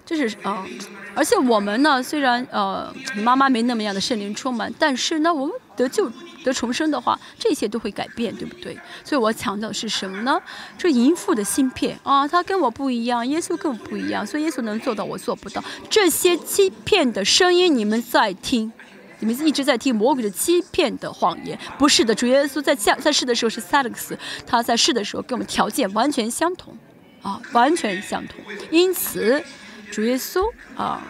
[0.04, 0.66] 这是啊，
[1.14, 6.10] 而且我们呢，虽然呃妈妈没那么样的圣灵充满，但是呢，我们得救
[6.42, 8.76] 得重生的话，这些都会改变，对不对？
[9.04, 10.40] 所以我强调的是什么呢？
[10.76, 15.62] 这淫妇的芯片啊，他跟我不一样，耶稣更不一样，所以耶稣能做到，我做不到。
[15.88, 18.72] 这些欺骗的声音，你们在听。
[19.20, 26.76] 你们一直在听魔鬼的欺骗的谎言，不是的，主耶稣在下在世的时候是萨勒克斯他在世的时候跟我们条件完全相同，
[27.22, 28.36] 啊，完全相同。
[28.70, 29.44] 因此，
[29.92, 30.40] 主耶稣
[30.74, 31.02] 啊，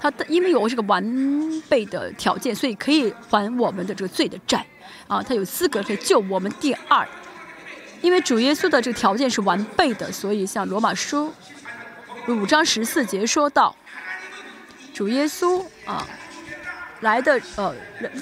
[0.00, 4.64] 他的因为有这个完备的条件，所以可以还我们的这个罪的债，
[5.06, 6.50] 啊，他有资格可以救我们。
[6.60, 7.06] 第二，
[8.00, 11.30] 因为主耶稣的这个条件是完备的，所以像罗马书
[12.26, 13.76] 五章十四节说到，
[14.94, 16.06] 主耶稣啊。
[17.02, 17.72] 来的呃，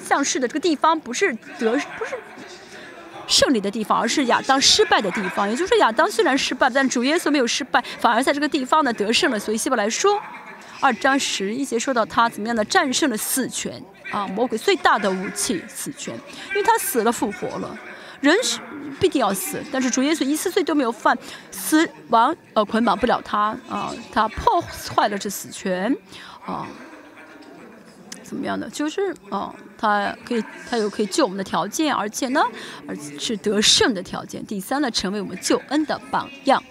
[0.07, 2.14] 降世的这个地方不是得不是
[3.27, 5.49] 胜利的地方，而是亚当失败的地方。
[5.49, 9.38] 也就是说，亚当虽然失败，但主耶稣没有失败，反而在这个地方呢得胜了。
[9.38, 10.21] 所以希伯来说，
[10.81, 16.12] 二章十一节说到他怎么样的战胜了死权啊，魔鬼最大的武器死权，
[16.49, 17.79] 因为他死了复活了，
[18.21, 18.59] 人是
[18.99, 21.16] 必定要死，但是主耶稣一次罪都没有犯，
[21.53, 24.61] 死亡呃捆绑不了他啊，他破
[24.95, 25.97] 坏了这死权
[26.45, 26.66] 啊。
[28.31, 28.71] 怎么样的？
[28.71, 32.40] 就是哦，他可以，他有可以救我们的条件，而且呢，
[32.87, 34.47] 而是得胜的条件。
[34.47, 36.62] 第三呢，成为我们救恩的榜样。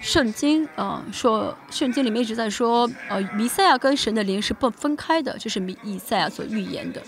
[0.00, 7.00] 圣经啊说，圣经里面一直在说，呃，弥赛亚跟神的灵是不分开的，这是弥以赛亚所预言的。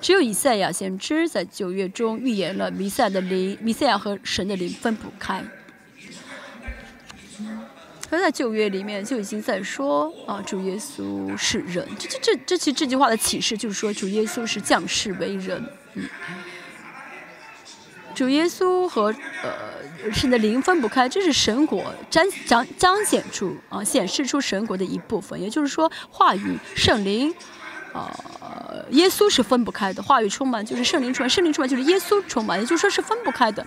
[0.00, 5.44] 只有以赛亚先知在九月中预言了弥赛亚的灵，弥赛亚和神的灵分不开。
[8.10, 11.86] 他在旧约里面就已经在说啊，主耶稣是人。
[11.98, 15.62] 这这这这其实这句话的启示就是说，主耶稣是降世为人。
[15.94, 16.08] 嗯，
[18.14, 25.40] 主耶稣和呃神的灵分不开，这是神国彰彰彰显出啊显示出神国的一部分。
[25.40, 27.34] 也就是说，话语圣灵。
[27.92, 33.66] 呃，耶稣是分不开的，话语充满就是圣灵充满，圣灵充满就是耶稣充满，也就是说是分不开的。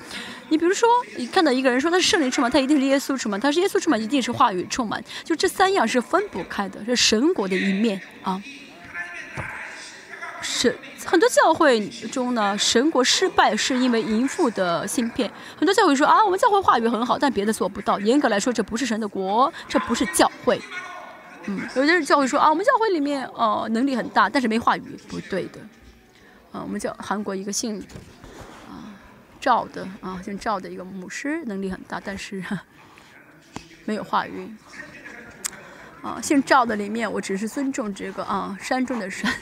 [0.50, 5.04] 你比如说，你看到一个人说他是圣灵充满，他一定是耶稣充满；他是耶稣充满，一定是话语充满。
[5.24, 8.42] 就这三样是分不开的，是神国的一面啊。
[10.42, 15.30] 神很多教会中呢，神国失败是因为淫妇的芯片。
[15.58, 18.00] 很多教会说啊，我们教会话语很好，但别的做不到。
[18.00, 20.60] 严格来说，这不是神的国，这不是教会。
[21.46, 25.60] 嗯，有的教会说啊，我们教会里面哦能力很大，但是没话语，不对的。
[26.52, 27.80] 啊，我们叫韩国一个姓
[28.70, 28.94] 啊
[29.40, 32.44] 赵的啊姓赵的一个牧师，能力很大，但是
[33.86, 34.54] 没有话语。
[36.02, 39.34] 啊，姓赵的里面，我只是尊重这个啊山中的山。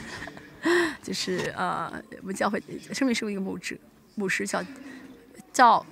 [1.02, 3.80] 就是呃，我们教会生命是一个牧师，
[4.14, 4.62] 牧师叫
[5.52, 5.84] 赵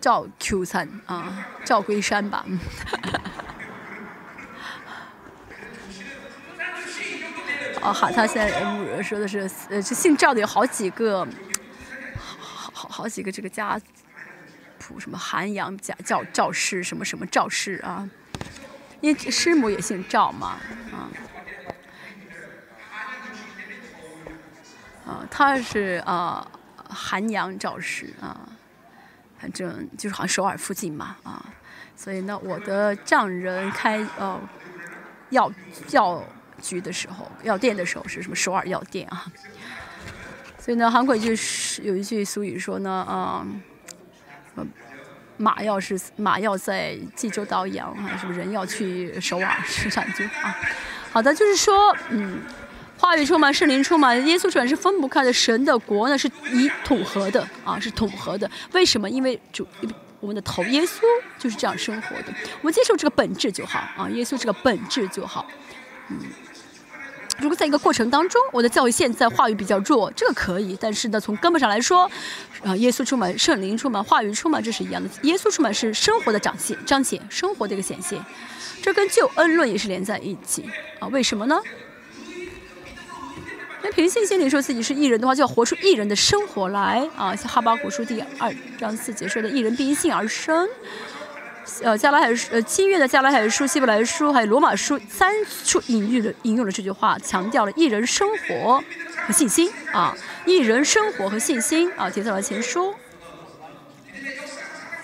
[0.00, 2.44] 赵 Q 三啊，赵龟山吧。
[2.46, 2.58] 嗯
[7.84, 11.22] 哦，好，他现在说的是，呃，这姓赵的有好几个，
[12.40, 13.78] 好好好几个这个家
[14.78, 18.08] 谱，什么韩阳家教赵氏，什么什么赵氏啊，
[19.02, 20.56] 因为师母也姓赵嘛，
[20.92, 21.12] 啊。
[25.06, 26.50] 啊，他是啊，
[26.88, 28.48] 韩阳赵氏啊，
[29.38, 31.44] 反正就是好像首尔附近嘛啊，
[31.94, 34.40] 所以呢，我的丈人开呃
[35.28, 35.52] 要
[35.90, 36.24] 要
[36.64, 39.26] 局的时候，药店的时候是什么首尔药店啊，
[40.58, 43.46] 所以呢，韩国就是有一句俗语说呢啊，
[45.36, 50.56] 马要是马要在济州岛养啊，是不是人要去首尔是这样句啊？
[51.12, 52.40] 好的，就是说嗯。
[52.96, 55.30] 话语充满，圣灵充满，耶稣出来是分不开的。
[55.30, 58.48] 神的国呢是以统合的啊，是统合的。
[58.72, 59.10] 为什么？
[59.10, 59.66] 因为主
[60.20, 61.00] 我们的头耶稣
[61.36, 62.32] 就是这样生活的。
[62.60, 65.44] 我们接受这个本质就好啊，耶稣这个本质就好。
[66.08, 66.18] 嗯，
[67.38, 70.76] 如果在一个过程当中，我的教育现在话语比较弱，这个可以。
[70.80, 72.10] 但是呢，从根本上来说，
[72.62, 75.08] 啊，耶稣充满，圣灵充满，话语充满，这是一样的。
[75.22, 78.18] 耶稣充满是生活的彰显，彰显生活的一个显现。
[78.82, 80.64] 这跟救恩论也是连在一起
[81.00, 81.08] 啊？
[81.08, 81.60] 为什么呢？
[83.82, 87.36] 那凭信心里说自己是艺人的话，就要活出艺人的生活来啊！
[87.36, 90.66] 像哈巴古书第二章四节说的“艺人必因信而生”，
[91.82, 95.32] 呃，加拉海呃新月的加拉海书、希伯来书还有罗马书三
[95.64, 98.82] 处引用的引用了这句话，强调了艺人生活
[99.26, 100.14] 和信心啊！
[100.44, 102.10] 艺人生活和信心啊！
[102.10, 102.94] 提到了前书，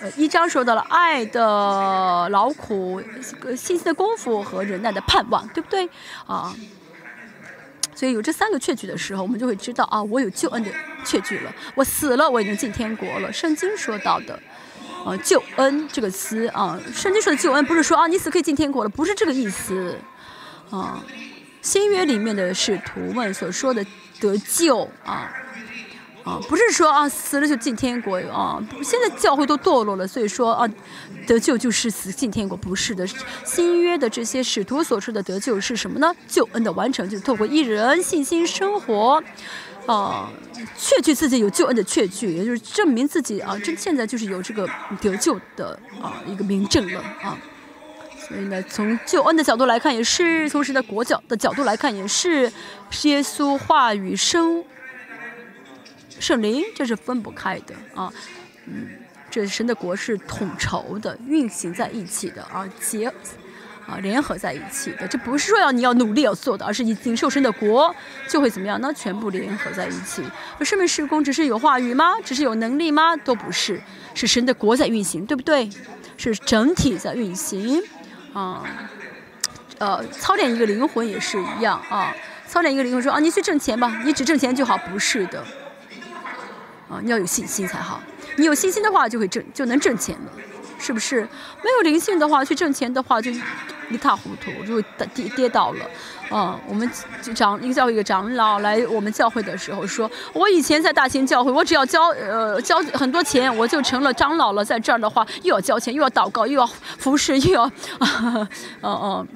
[0.01, 3.01] 呃，一章说到了爱的劳苦、
[3.57, 5.89] 信心的功夫和忍耐的盼望，对不对
[6.27, 6.55] 啊？
[7.95, 10.71] 所以有这三个确据的时候，我们就会知道啊，我有救恩的
[11.03, 11.53] 确据了。
[11.75, 13.31] 我死了，我已经进天国了。
[13.33, 14.39] 圣经说到的，
[15.05, 19.97] 啊，救恩这个词啊，圣经说的救恩不是说啊，你死可以进天国了，不是这个意思。
[20.69, 21.03] 啊，
[21.61, 23.85] 新约里面的使徒们所说的
[24.19, 25.31] 得救啊。
[26.23, 28.61] 啊，不是说啊死了就进天国啊！
[28.83, 30.69] 现在教会都堕落了，所以说啊，
[31.25, 33.07] 得救就是死进天国，不是的。
[33.43, 36.13] 新约的这些使徒所说的得救是什么呢？
[36.27, 39.23] 救恩的完成就是透过一人信心生活，
[39.91, 40.31] 啊，
[40.77, 44.67] 确据自己有救恩的确据，也就是证明自己啊，这现在就是有这个
[45.01, 47.37] 得救的啊一个明证了啊。
[48.17, 52.51] 所以呢，从救恩的角度来看也是，从神的国角的角度来看也是，
[53.03, 54.63] 耶稣话语生。
[56.19, 58.13] 圣灵这是分不开的啊，
[58.67, 58.87] 嗯，
[59.29, 63.11] 这神的国是统筹的，运行在一起的啊，结
[63.91, 65.07] 啊联合在一起的。
[65.07, 67.93] 这不是说要你要努力要做的，而是已经受神的国
[68.29, 68.91] 就会怎么样呢？
[68.95, 70.23] 全部联合在一起。
[70.61, 72.13] 圣命施工只是有话语吗？
[72.23, 73.17] 只是有能力吗？
[73.17, 73.81] 都不是，
[74.13, 75.69] 是神的国在运行，对不对？
[76.17, 77.81] 是整体在运行
[78.33, 78.63] 啊。
[79.79, 82.15] 呃，操练一个灵魂也是一样啊。
[82.47, 85.43] 操练一个灵魂说啊，你去挣钱吧，你只挣钱就好，不是的。
[86.87, 88.01] 啊，你要有信心才好。
[88.35, 90.31] 你有信心的话，就会挣，就能挣钱了，
[90.81, 91.21] 是不是？
[91.63, 93.31] 没有灵性的话，去挣钱的话，就
[93.89, 95.85] 一塌糊涂，就会跌跌倒了。
[96.29, 96.89] 啊，我们
[97.35, 104.65] 长一个教会一个长老来我们教会的时候说，我以前在大型教会，我只要交呃交很多钱，我就成了长老了。
[104.65, 106.65] 在这儿的话，又要交钱，又要祷告，又要
[106.97, 108.47] 服侍，又要， 嗯
[108.81, 109.27] 嗯，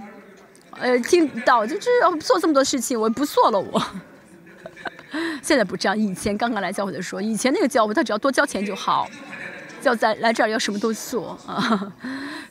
[0.79, 1.89] 呃，听到就这
[2.21, 3.81] 做这么多事情，我不做了我。
[5.43, 9.07] 现在不这样，以前刚刚来教会的时候，以前那个教会他只要多交钱就好，
[9.89, 11.93] 要在来这儿要什么都做啊。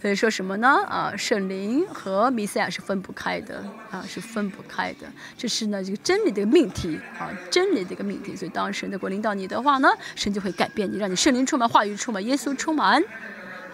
[0.00, 0.68] 所以说什么呢？
[0.86, 5.06] 啊，圣灵和弥赛亚是分不开的啊，是分不开的。
[5.38, 8.36] 这是呢这个真理的命题啊，真理的一个命题。
[8.36, 13.02] 所以当神的国领导你的话呢，神就会改变你，让你圣灵充满，话语充满，耶稣充满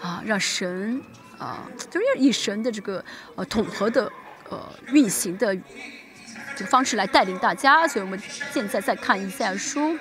[0.01, 1.01] 啊，让神
[1.37, 3.03] 啊，就是以神的这个
[3.35, 4.09] 呃统合的
[4.49, 4.57] 呃
[4.91, 5.57] 运行的。
[6.53, 8.19] 这个方式来带领大家，所以我们
[8.51, 9.97] 现在在看以赛亚书，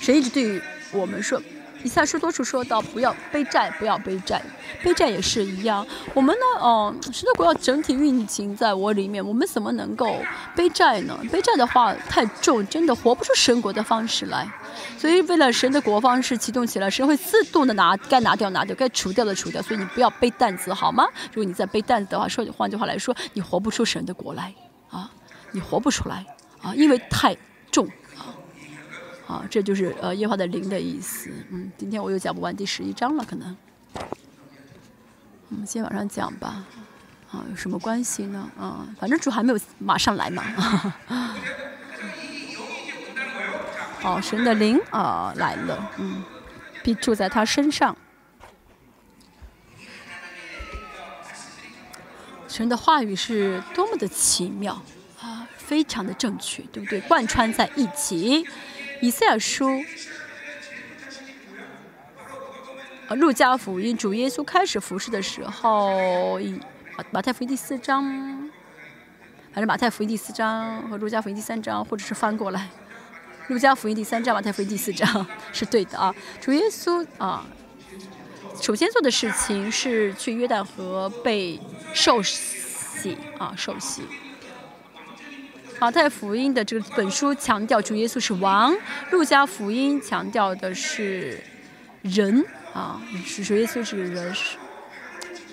[0.00, 1.40] 神一直对我们说，
[1.86, 4.42] 以下书多处说到不要背债，不要背债，
[4.82, 5.86] 背债也是一样。
[6.14, 10.18] 我们呢，嗯，神的国要整体运行在我里面，我们怎么能够
[10.56, 11.16] 背债呢？
[11.30, 14.50] 背债的话太重，真的活不出神国的方式来。
[14.98, 19.62] 所以为了神的国方式启动起来，神会自动的拿该拿掉拿掉，该除掉的除掉。
[19.62, 21.06] 所以你不要背担子，好吗？
[21.32, 24.52] 如果你在背担子的话，说换句话来说，你活不出神的国来
[24.90, 25.08] 啊，
[25.52, 26.26] 你活不出来
[26.60, 27.36] 啊，因为太
[27.70, 27.88] 重。
[29.26, 31.30] 啊，这就是呃耶和华的灵的意思。
[31.50, 33.56] 嗯，今天我又讲不完第十一章了，可能。
[35.48, 36.64] 我们先往上讲吧。
[37.32, 38.48] 啊，有什么关系呢？
[38.56, 40.44] 啊，反正主还没有马上来嘛。
[44.00, 46.22] 好，神的灵啊来了，嗯，
[46.84, 47.96] 必住在他身上。
[52.46, 54.80] 神的话语是多么的奇妙
[55.20, 57.00] 啊，非常的正确，对不对？
[57.02, 58.46] 贯穿在一起。
[59.00, 59.68] 以赛尔书，
[63.08, 66.58] 啊，路加福音，主耶稣开始服侍的时候，以
[67.10, 68.04] 马太福音第四章，
[69.52, 72.68] 反正马太福音第四章和路加福音第三章，或者是翻过来，
[73.48, 76.14] 路加福音第三章，马太福音第四章 是对的啊。
[76.40, 77.46] 主耶稣啊，
[78.60, 81.60] 首先做的事情是去约旦河被
[81.92, 84.02] 受洗啊，受洗。
[85.78, 88.74] 马太福音的这个本书强调主耶稣是王，
[89.10, 91.38] 路加福音强调的是
[92.00, 94.56] 人啊，是主耶稣是人是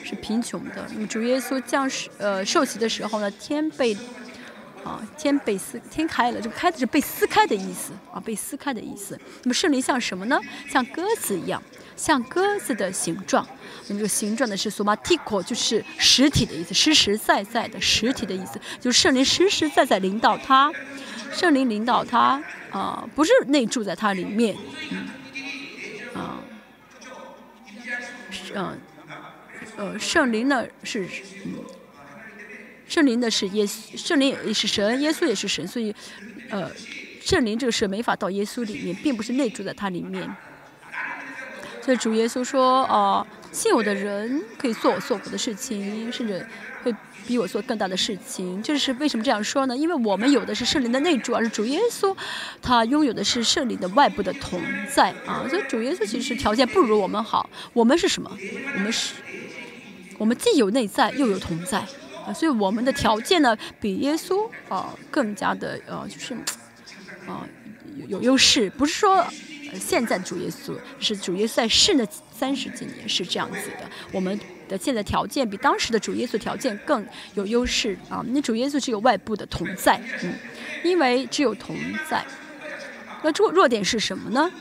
[0.01, 0.87] 是贫穷的。
[0.93, 3.93] 那么主耶稣降世呃受洗的时候呢，天被
[4.85, 9.19] 啊天被撕天开了，这个开的是被撕开的意思啊，被撕开的意思。
[9.43, 10.39] 那么圣灵像什么呢？
[10.69, 11.61] 像鸽子一样。
[11.95, 13.47] 像鸽子的形状，
[13.87, 20.71] 那么这个形状呢是 somatiko，就是实体的意思，实实在在的实体的意思，就是圣灵实实在在领导他，
[21.31, 24.55] 圣灵领导他啊，不是内住在他里面，
[24.91, 25.07] 嗯，
[26.13, 26.39] 啊，
[28.55, 28.79] 嗯，
[29.77, 31.07] 呃，圣灵呢是，
[31.45, 31.53] 嗯，
[32.87, 35.93] 圣灵的是耶稣，圣灵也是神，耶稣也是神，所以，
[36.49, 36.71] 呃，
[37.21, 40.29] 圣灵这个是没法到耶稣里面，并不是内住在他里面。
[41.83, 46.47] 所以主耶稣说：“哦，信我的人可以做我做过的事情，甚至
[46.81, 46.95] 会
[47.27, 48.63] 比我做更大的事情。
[48.63, 49.75] 这是为什么这样说呢？
[49.75, 52.15] 因为我们有的是圣灵的内住，而是主耶稣，
[52.61, 55.45] 他拥有的是圣灵的外部的同在啊。
[55.49, 57.49] 所以主耶稣其实条件不如我们好。
[57.73, 58.31] 我们是什么？
[58.75, 59.15] 我们是，
[60.17, 61.79] 我们既有内在又有同在
[62.25, 62.31] 啊。
[62.31, 66.33] 所以我们的条件呢，比耶稣啊更加的呃，就是
[67.27, 67.45] 啊
[67.97, 68.69] 有有优势。
[68.69, 69.25] 不是说。”
[69.79, 77.05] 现在主耶稣是主耶稣在世的三十几年是这样子的，我们的现在条件比当时的主耶稣条件更
[77.35, 78.23] 有优势啊！
[78.29, 80.33] 那主耶稣只有外部的同在，嗯，
[80.83, 81.75] 因为只有同
[82.09, 82.25] 在，
[83.23, 84.51] 那弱弱点是什么呢？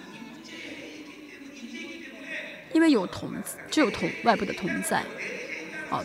[2.73, 3.31] 因为有同，
[3.71, 5.05] 只有同外部的同在，
[5.91, 6.03] 啊，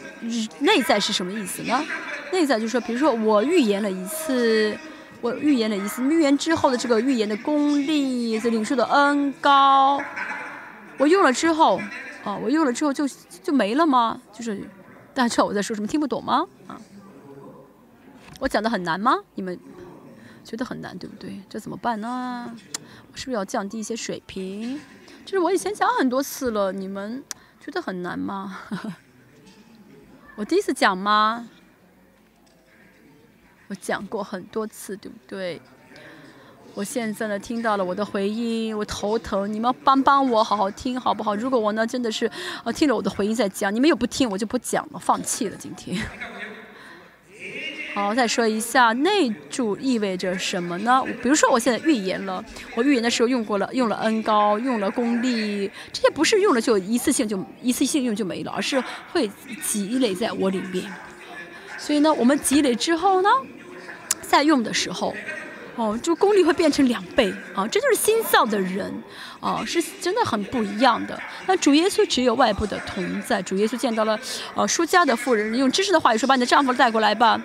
[0.60, 1.84] 内在是什么意思呢？
[2.32, 4.78] 内在就是说，比如说我预言了一次。
[5.22, 10.02] 我预言的意思，预言之后的这个预言的功力，这领受的恩高，
[10.98, 11.82] 我用了之后，
[12.24, 13.08] 啊，我用了之后就
[13.44, 14.22] 就没了吗？
[14.32, 14.58] 就是
[15.14, 16.46] 大家知道我在说什么，听不懂吗？
[16.68, 16.80] 啊，
[18.40, 19.18] 我讲的很难吗？
[19.36, 19.60] 你们
[20.44, 21.42] 觉得很难对不对？
[21.50, 22.56] 这怎么办呢？
[23.12, 24.80] 我是不是要降低一些水平？
[25.26, 27.24] 就是我以前讲很多次了，你们
[27.60, 28.60] 觉得很难吗？
[30.38, 31.50] 我第一次讲吗？
[33.68, 35.62] 我讲过很多次，对不对？
[36.74, 41.36] 我现在呢听到了我的回音，我头疼，你们帮帮我，好好听，好不好？
[41.36, 42.30] 如果我呢真的是
[42.64, 46.00] 呃听了我的回音再讲，你们又不听，我就不讲了，放弃了今天。
[47.96, 51.04] 好，再说一下内助意味着什么呢？
[51.24, 58.80] 比如说我现在预言了，我预言的时候用过了，用了恩高，用了功力，这些不是用了就一次性就一次性用就没了，而是
[59.12, 59.28] 会
[59.64, 60.86] 积累在我里面。
[61.80, 63.30] 所以呢，我们积累之后呢？
[64.28, 65.16] 在用的时候，
[65.76, 67.68] 哦，就功力会变成两倍啊！
[67.68, 68.92] 这就是新造的人，
[69.40, 71.20] 啊，是真的很不一样的。
[71.46, 74.20] 那主耶稣只有外部的同在，主耶稣见到了，
[74.56, 77.40] 呃，舒家的妇人，用知识的话语说：“把你的丈夫带过来吧。”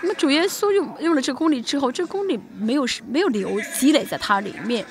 [0.00, 4.84] 那么主耶稣用用了这个功力之后，这个功力没有没有留积累在它里面。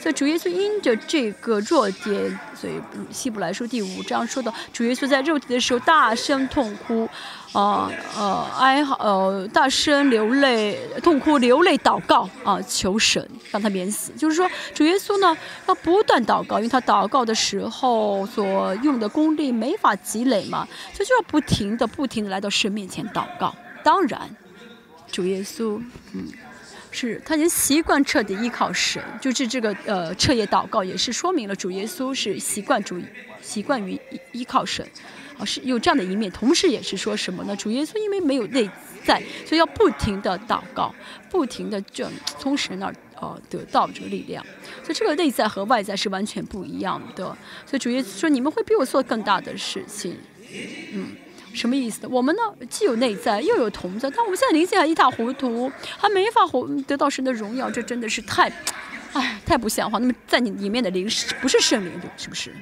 [0.00, 2.72] 所以主耶稣因着这个弱点，所以
[3.10, 7.06] 希伯来书第五章说到，主耶稣在肉体的时候大声痛哭，
[7.52, 14.10] 啊呃哀嚎呃大声流泪痛哭流泪祷告啊求神让他免死。
[14.16, 15.36] 就是说主耶稣呢
[15.66, 23.54] 要不断祷告，因为他祷告的时候所用的功力没法积累嘛，所以就要不停的不停的来到神面前祷告。
[23.84, 24.34] 当然，
[25.12, 25.78] 主耶稣
[26.14, 26.26] 嗯。
[26.90, 33.00] 是他已经习惯彻底依靠神，就是这个呃彻夜祷告也是说明了主耶稣是习惯主，
[33.40, 34.86] 习惯于依依靠神，
[35.38, 37.54] 啊是有这样的一面，同时也是说什么呢？
[37.56, 38.68] 主耶稣因为没有内
[39.04, 40.94] 在，所以要不停的祷告，
[41.30, 44.44] 不停的这从神那儿呃得到这个力量，
[44.82, 47.24] 所以这个内在和外在是完全不一样的。
[47.66, 50.16] 所以主耶稣说你们会比我做更大的事情，
[50.92, 51.06] 嗯。
[51.52, 52.06] 什么意思？
[52.06, 58.50] 我们呢，既有内在，又有同在，但我们现在灵性还一塌糊涂，还没法活得到神的荣耀，这真的是太，
[59.12, 59.98] 唉，太不像话。
[59.98, 61.92] 那么在你里面的灵是不是圣灵？
[62.16, 62.54] 是不是？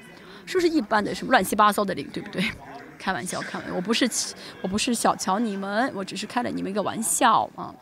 [0.46, 2.08] 是不是一般的什么乱七八糟的灵？
[2.12, 2.42] 对不对？
[2.98, 4.08] 开玩笑，开玩笑，我不是，
[4.62, 7.74] 我不是小瞧你们，我只是开了你们一个玩笑啊。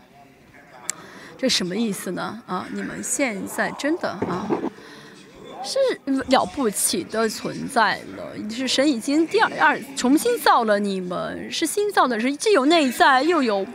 [1.38, 2.42] 这什么意思呢？
[2.46, 4.48] 啊，你们现在真的啊。
[5.66, 5.78] 是
[6.28, 13.66] 了不起的存在了，是神已经第二二重新造了你们，是新造的，是既有内在又有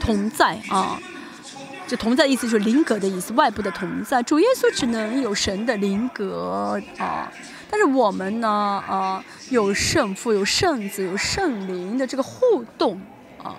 [0.00, 1.00] 同在啊。
[1.86, 4.22] 这同在意思就是灵格的意思，外部的同在。
[4.22, 7.32] 主耶稣只能有神的灵格啊，
[7.70, 8.48] 但是我们呢
[8.86, 13.00] 啊，有圣父、有圣子、有圣灵的这个互动
[13.42, 13.56] 啊，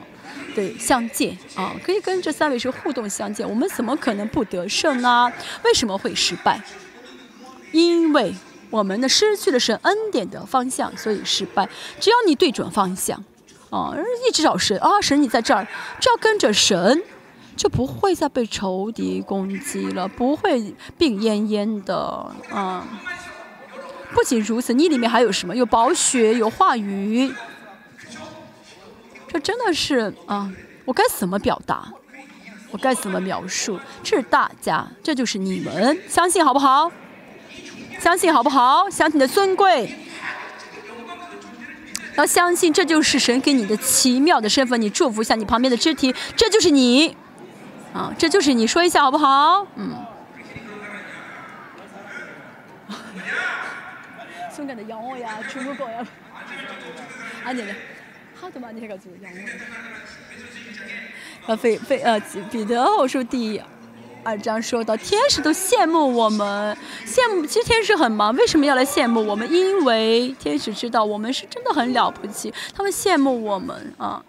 [0.53, 3.49] 对相见啊，可以跟这三位是互动相见。
[3.49, 5.31] 我们怎么可能不得胜呢？
[5.63, 6.61] 为什么会失败？
[7.71, 8.33] 因为
[8.69, 11.67] 我们呢失去了神恩典的方向，所以失败。
[11.99, 13.23] 只要你对准方向，
[13.69, 13.93] 啊，
[14.27, 15.67] 一直找神啊，神你在这儿，
[15.99, 17.01] 只要跟着神，
[17.55, 21.95] 就不会再被仇敌攻击了，不会病恹恹的
[22.49, 22.85] 啊。
[24.11, 25.55] 不仅如此，你里面还有什么？
[25.55, 27.31] 有宝血，有话语。
[29.27, 30.51] 这真的是啊，
[30.85, 31.93] 我该怎么表达？
[32.71, 33.79] 我该怎么描述？
[34.03, 36.91] 这是大家，这就是你们，相信好不好？
[37.99, 38.89] 相信好不好？
[38.89, 39.93] 相信你的尊贵，
[42.15, 44.81] 要相信这就是神给你的奇妙的身份。
[44.81, 47.15] 你祝福一下你旁边的肢体，这就是你，
[47.93, 49.67] 啊，这就是你说一下好不好？
[49.75, 49.95] 嗯。
[54.57, 56.05] 勇敢的养我呀，全部过呀。
[57.45, 57.73] 啊，你呢？
[58.35, 59.37] 好的嘛，你那个做养我。
[61.47, 62.19] 呃，非非呃，
[62.51, 63.61] 彼得后书第一。
[64.23, 67.45] 二章说到，天使都羡慕我们，羡慕。
[67.45, 69.51] 其实天使很忙，为什么要来羡慕我们？
[69.51, 74.23] 因为天使知道我们是真的很了不起，他们羡慕我们啊。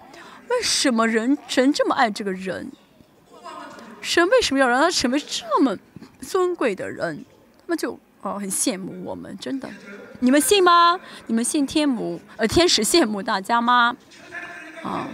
[0.48, 2.70] 为什么人神这么爱这个人？
[4.00, 5.76] 神为什么要让他成为这么
[6.20, 7.24] 尊贵的人？
[7.58, 9.68] 他们就哦很羡慕我们，真的。
[10.20, 10.98] 你们信吗？
[11.26, 13.96] 你们信天母呃天使羡慕大家吗？
[14.82, 15.08] 啊。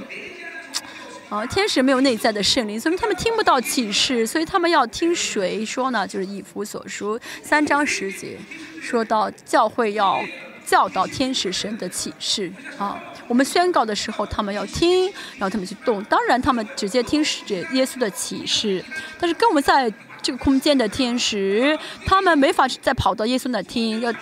[1.28, 6.06] 啊，天使没有内在的圣灵，所以他们听不到启示，所以他们要听谁说呢？
[6.06, 8.38] 就是以弗所书三章十节，
[8.80, 10.20] 说到教会要
[10.64, 13.02] 教导天使神的启示啊。
[13.26, 15.06] 我们宣告的时候，他们要听，
[15.36, 16.00] 然后他们去动。
[16.04, 18.84] 当然，他们直接听使者耶稣的启示，
[19.18, 24.14] 但是跟我们在这个空间的天使，他们没法再跑到耶稣那听，要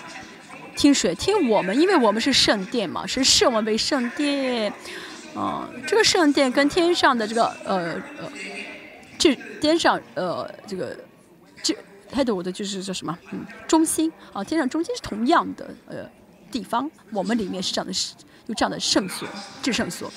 [0.75, 1.15] 听谁？
[1.15, 4.73] 听我们，因为我们是圣殿嘛，是视我们为圣殿。
[5.35, 8.32] 啊，这个圣殿跟天上的这个呃呃，
[9.18, 10.97] 这天上呃这个
[11.62, 11.74] 这
[12.14, 13.18] head 的就是叫什么？
[13.32, 16.09] 嗯，中心啊，天上中心是同样的呃
[16.53, 17.93] 地方，我们里面是这样的，
[18.47, 19.26] 有这样的圣所，
[19.62, 20.11] 至圣所。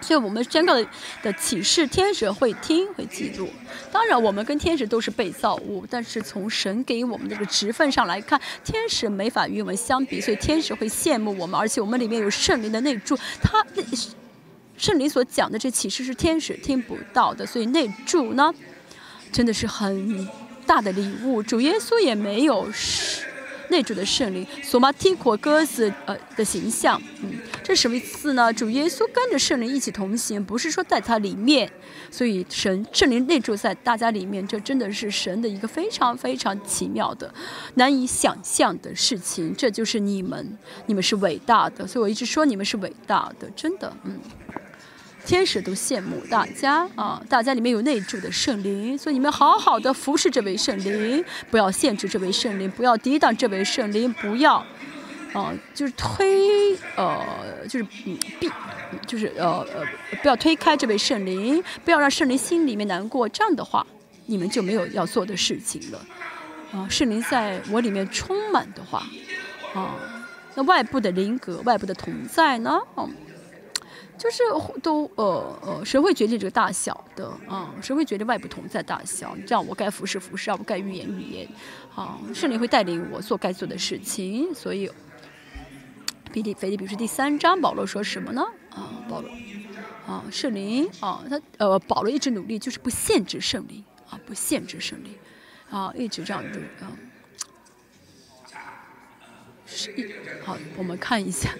[0.00, 0.86] 所以我们宣告的
[1.22, 3.48] 的启示，天使会听会记录。
[3.90, 13.64] 当然，我们跟天使都是被造物，但是从神给我们这个职分上来看，天使没法与我们相比，所以天使会羡慕我们，而且我们里面有圣灵的内住，他。
[14.76, 18.52] 圣灵所讲的这启示是天使听不到的，所以内住呢，
[19.32, 20.28] 真的是很
[20.66, 21.42] 大的礼物。
[21.42, 22.68] 主耶稣也没有
[23.68, 27.32] 内住的圣灵，索马提果鸽子呃的形象，嗯，
[27.64, 28.52] 这什么意思呢？
[28.52, 31.68] 主耶稣跟着圣灵一起同行，不是说在他里面，
[32.10, 37.32] 所以神圣灵内住在大家里面，这真的是神的一个非常非常奇妙的、
[37.74, 39.52] 难以想象的事情。
[39.56, 40.56] 这就是你们，
[40.86, 44.20] 你们是伟大的，所以我一直说你们是伟大的，真的，嗯。
[45.26, 47.20] 天使都羡慕大家啊！
[47.28, 54.64] 大家里面有内住的圣灵，所以你们好好的服侍这位圣灵，不要限制这位圣灵，不要抵挡这位圣灵，不要，
[55.32, 57.20] 啊，就是推，呃，
[57.68, 58.48] 就是嗯，避，
[59.04, 59.84] 就是呃呃，
[60.22, 63.28] 不要推开这位圣灵，不要让圣灵心里面难过。
[63.28, 63.84] 这样的话，
[64.26, 66.06] 你们就没有要做的事情了。
[66.70, 69.02] 啊，圣灵在我里面充满的话，
[69.74, 69.96] 啊，
[70.54, 72.78] 那外部的灵格、外部的同在呢？
[72.96, 73.10] 嗯。
[74.18, 74.42] 就是
[74.82, 77.74] 都呃呃，谁会决定这个大小的啊？
[77.82, 79.36] 谁会决定外部同在大小？
[79.46, 81.48] 这样我该服侍服侍，我该预言预言，
[81.94, 84.54] 啊，圣灵会带领我做该做的事情。
[84.54, 84.90] 所以，
[86.32, 88.42] 比利腓利比书第三章，保罗说什么呢？
[88.70, 89.30] 啊，保罗，
[90.06, 95.14] 啊，圣灵啊，他呃，保罗一直努力，就是不限制圣灵啊，不限制圣灵，
[95.70, 96.90] 啊，一直这样子啊。
[99.76, 100.06] 十一，
[100.42, 101.50] 好，我们看一下，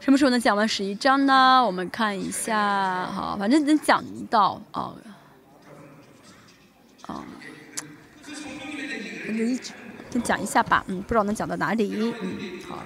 [0.00, 1.64] 什么时候能讲完十一章呢？
[1.64, 4.92] 我们看一下，好，反正能讲到啊，
[7.06, 7.24] 啊，
[9.28, 9.72] 那就一直
[10.10, 12.82] 先讲一下吧，嗯，不知道能讲到哪里，嗯，好，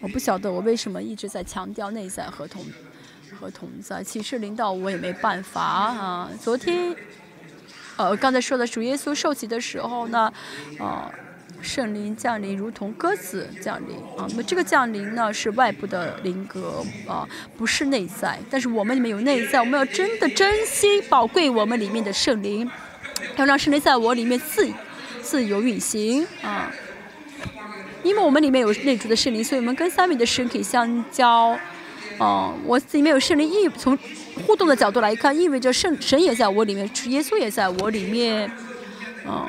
[0.00, 2.64] 我不晓得我为什么一直在强调内在合同
[3.36, 6.30] 和同在，其实领导我也没办法啊。
[6.40, 6.94] 昨天，
[7.96, 10.32] 呃，刚才说的主耶稣受洗的时候呢，
[10.78, 11.12] 啊。
[11.64, 14.26] 圣灵降临，如同鸽子降临啊。
[14.28, 18.38] 那么这个降临呢，是外部的灵格啊，不是内在。
[18.50, 22.70] 但是我们里面有内在，我们要真的珍惜、宝贵我们里面的圣灵，
[23.36, 24.70] 要让圣灵在我里面自
[25.22, 26.70] 自由运行啊。
[28.02, 31.58] 因为我们里面有内住的圣灵，所以我们跟三位的神可以相交。
[32.18, 33.98] 哦，我里面有圣灵，意从
[34.46, 38.48] 互动的角度来看，意味着圣神也在我里面，耶稣也在我里面，
[39.26, 39.48] 嗯。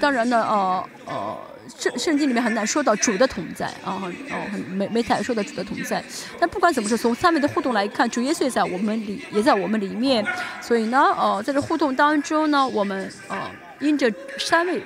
[0.00, 1.38] 当然呢，呃呃，
[1.78, 6.02] 圣圣经里面很难说到主的同在啊，哦，很没没太说到主的同在。
[6.40, 10.24] 但不管怎么说，从三位的互动来看，主耶稣也在我们里，也在我们里面。
[10.60, 13.38] 所以呢，呃，在这互动当中呢，我们呃，
[13.80, 14.82] 因着三位，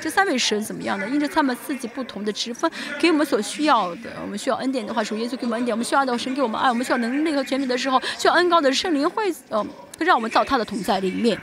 [0.00, 1.08] 这三位神怎么样呢？
[1.08, 2.70] 因着他们自己不同的职分，
[3.00, 4.10] 给我们所需要的。
[4.22, 9.66] 我们需要恩典的话，主耶稣给我们恩典；我们需要的神给我们爱；我们需要能力和权柄的时候，需要恩高的圣灵会，呃，
[9.98, 11.38] 让我们到他的同在里面。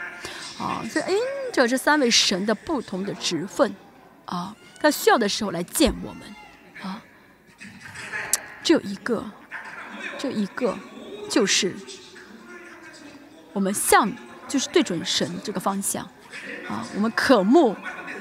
[0.57, 1.19] 啊，所以因
[1.51, 3.75] 着这三位神的不同的职分，
[4.25, 6.35] 啊，在需要的时候来见我们，
[6.81, 7.01] 啊，
[8.63, 9.29] 只有一个，
[10.17, 10.77] 就一个，
[11.29, 11.75] 就是
[13.51, 14.09] 我们向，
[14.47, 16.05] 就是对准神这个方向，
[16.69, 17.75] 啊，我们渴慕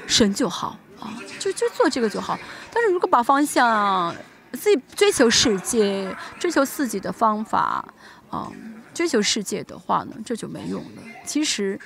[0.05, 2.37] 神就好，啊，就就做这个就好。
[2.73, 4.13] 但是如果把方向
[4.51, 7.85] 自己追求世界，追求自己的方法，
[8.29, 8.51] 啊，
[8.93, 11.01] 追求世界的话呢，这就没用了。
[11.25, 11.79] 其实。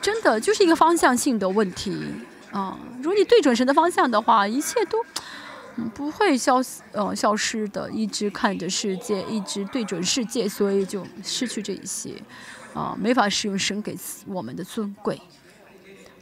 [0.00, 1.94] 真的就是一个方向性的问题
[2.50, 2.78] 啊！
[3.02, 4.98] 如果你对准神的方向的话，一切都
[5.94, 6.60] 不会消
[6.92, 7.90] 呃消失的。
[7.90, 12.14] 一直看着世界，一直对准世界，所以就失去这一些
[12.74, 13.96] 啊，没法使用神给
[14.26, 15.20] 我们的尊贵。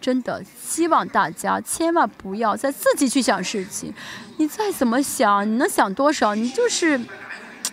[0.01, 3.93] 真的希望大家千万不要再自己去想事情。
[4.37, 6.35] 你再怎么想，你能想多少？
[6.35, 7.01] 你就是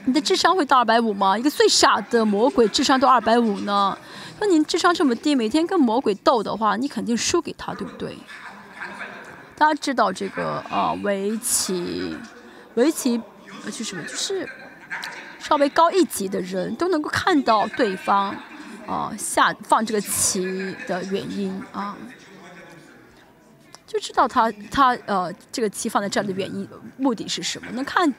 [0.06, 1.38] 你的智商会到二百五吗？
[1.38, 3.98] 一个最傻的魔鬼智商都二百五呢？
[4.40, 8.18] 那您智商这么低，每天跟魔鬼斗的话，你肯定输给他，对不对？
[9.56, 12.18] 大家知道这个啊，围棋，
[12.74, 13.22] 围棋
[13.72, 14.04] 是什么？
[14.04, 14.48] 就是
[15.40, 18.36] 稍微高一级的人都能够看到对方
[18.86, 21.96] 啊下放这个棋的原因啊，
[23.88, 26.68] 就知道他他呃这个棋放在这儿的原因
[26.98, 27.72] 目的是什么？
[27.72, 28.14] 能看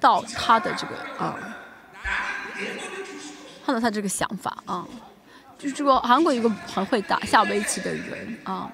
[0.00, 1.38] 到他的这个啊。
[3.64, 4.86] 看到他这个想法啊，
[5.58, 8.70] 就是这个韩国一个很会打下围棋的人啊。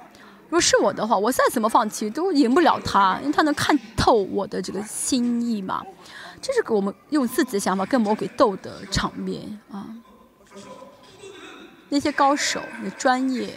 [0.47, 5.80] 如果是我的话，我再怎么放弃都赢不了他，因为他能看透我的这个心意嘛。
[6.43, 9.86] 这是我们用自己的想法跟魔鬼斗的场面啊。
[11.88, 13.55] 那些高手、那专业、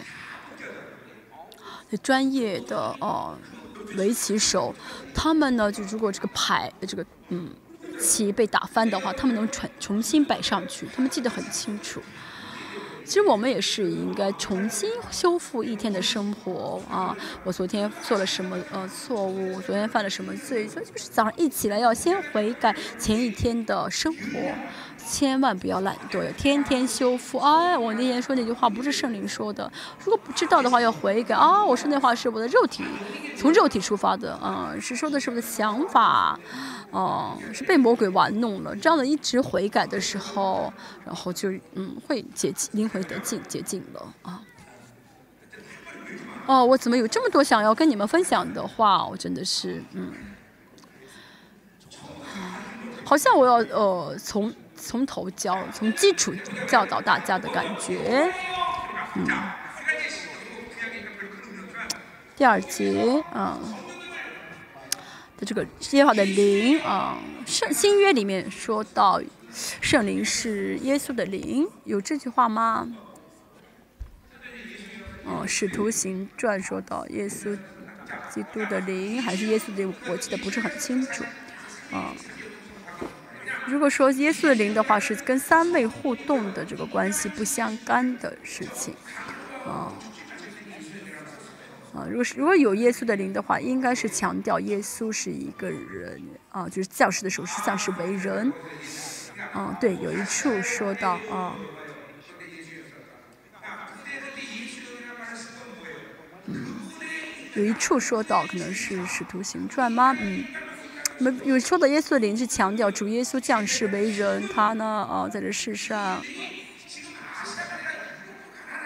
[1.90, 3.36] 那专业的哦
[3.96, 4.76] 围棋手，
[5.16, 7.50] 他们呢，就如果这个牌，这个嗯。
[8.00, 12.02] 棋被打翻的话，他们能重重新摆上去，他们记得很清楚。
[13.06, 17.14] 其实我们也是应该重新修复一天的生活啊！
[17.44, 19.58] 我昨天做了什么呃错误？
[19.58, 20.66] 我昨天犯了什么罪？
[20.70, 24.40] 所以就是早上一起来要先悔改前一天的生活。
[25.06, 27.38] 千万不要懒惰，要天天修复。
[27.38, 31.64] 哎，我那天说那句话不是圣灵说的，如果不知道的话要悔改啊！
[31.64, 32.84] 我说那话是我的肉体，
[33.38, 36.40] 从肉体出发的嗯，是说的是我的想法，
[36.92, 38.76] 哦，是被魔鬼玩弄了。
[38.76, 40.74] 这样的一直悔改的时候，
[41.06, 44.42] 然后就嗯会洁灵魂得净解禁了啊。
[46.48, 49.06] 哦，我怎么有这么多想要跟你们分享的话？
[49.06, 50.12] 我真的是嗯，
[53.06, 54.52] 好像我要呃从。
[54.86, 56.34] 从头教，从基础
[56.68, 58.32] 教导大家的感觉，
[59.16, 59.26] 嗯。
[62.36, 63.60] 第二节啊
[65.38, 69.22] 的这个耶和华的灵啊，圣新约里面说到
[69.82, 72.92] 圣灵是耶稣的灵，有这句话吗？
[75.24, 77.58] 哦，使徒行传说到耶稣
[78.30, 81.24] 基督的灵还是耶稣的，我记得不是很清楚，
[81.92, 82.14] 啊。
[83.66, 88.94] 如果说耶稣的灵的话，是跟三位互动的这个关系不相干的事情，
[89.66, 89.92] 啊，
[91.96, 98.52] 啊，如果是如果有耶稣的灵的话，应该是强调耶稣是一个人，啊，就是教师的时候是像是为人，
[99.56, 101.56] 嗯，对，有一处说到啊，
[106.48, 106.66] 嗯，
[107.56, 110.16] 有一处说到可能是使徒行传吗？
[110.20, 110.44] 嗯，
[111.20, 116.22] 没有说到耶稣的灵是强调主耶稣降世为人，他呢啊在这世上。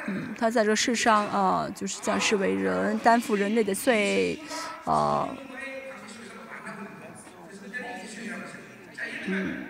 [0.10, 4.40] 嗯，他在这世上啊，就是降世为人，担负人类的罪，
[4.86, 5.28] 啊，
[9.26, 9.66] 嗯，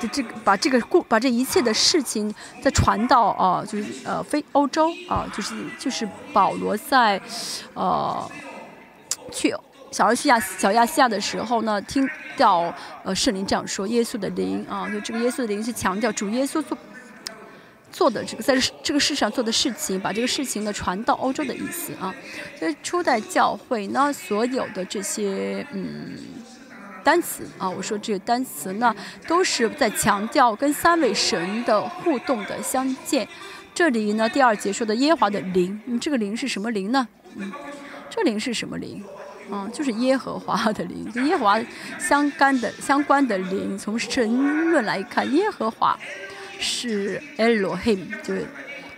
[0.00, 2.32] 就这个把这个故把这一切的事情
[2.62, 7.20] 再传到啊，就是呃非欧洲啊，就是就是保罗在
[7.74, 8.30] 呃
[9.32, 9.52] 去
[9.92, 12.74] 小亚细亚小亚细亚的时候呢，听到
[13.04, 16.76] 呃圣灵这样说，耶稣的灵啊，就这个耶稣的灵是强调主耶稣做。
[17.94, 22.14] 做的这个在这个世上做的事情，把这个事情呢传到欧洲的意思啊。
[22.58, 26.16] 所以初代教会呢，所有的这些嗯
[27.04, 28.96] 单词啊，我说这些单词呢，
[29.28, 33.28] 都是在强调跟三位神的互动的相见。
[33.74, 37.06] 这里呢，第二节说的耶华的灵，嗯，这个灵是什么灵呢？
[37.36, 37.52] 嗯，
[38.08, 39.04] 这灵是什么灵？
[39.52, 41.60] 嗯，就是耶和华的灵，跟耶和华
[41.98, 43.78] 相干的相关的灵。
[43.78, 45.96] 从神论来看，耶和华。
[46.64, 48.46] 是 Elohim，就是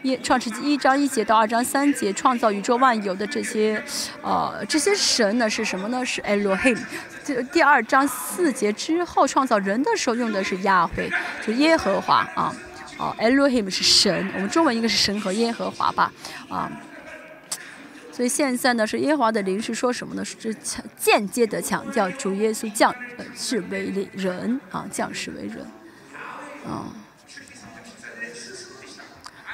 [0.03, 3.83] 耶创世纪一章一节到二章三节创造宇宙万有的这些，
[4.21, 6.05] 呃，这些神呢是什么呢？
[6.05, 6.79] 是 Elohim。
[7.25, 11.11] 这第二章四节之后创造人的时候用的是亚会，
[11.43, 12.55] 就耶和华啊，
[12.99, 16.13] 哦，Elohim 是神，我们中文应该是神和耶和华吧，
[16.51, 16.71] 啊，
[18.15, 20.25] 所以现在呢是耶和华的灵是说什么呢？
[20.25, 22.95] 是强间接的强调主耶稣降
[23.35, 25.67] 世为人啊，降世为人，
[26.65, 26.95] 啊。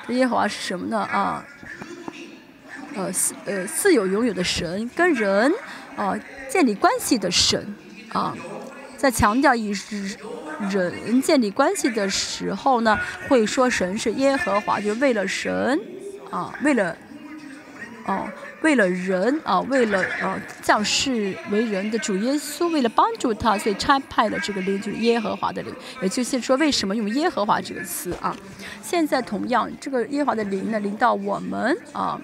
[0.09, 0.99] 耶和华是什么呢？
[0.99, 1.43] 啊，
[2.95, 3.11] 呃，
[3.47, 5.51] 呃，自有永有的神，跟人
[5.97, 6.15] 啊
[6.51, 7.75] 建立关系的神
[8.13, 8.37] 啊，
[8.99, 9.73] 在强调以
[10.71, 15.81] 人建立关系的时候呢，会说神是耶和华，就为了神
[16.31, 16.95] 啊，为了
[18.05, 18.29] 哦。
[18.63, 25.75] 为了人啊，为了呃降世为人的主耶稣，为了帮助他，所以差派了这个灵，就是耶和华的灵。
[26.03, 28.37] 也就是说，为什么用耶和华这个词啊？
[28.83, 32.21] 现在同样，这个耶和华的灵呢，临到我们啊，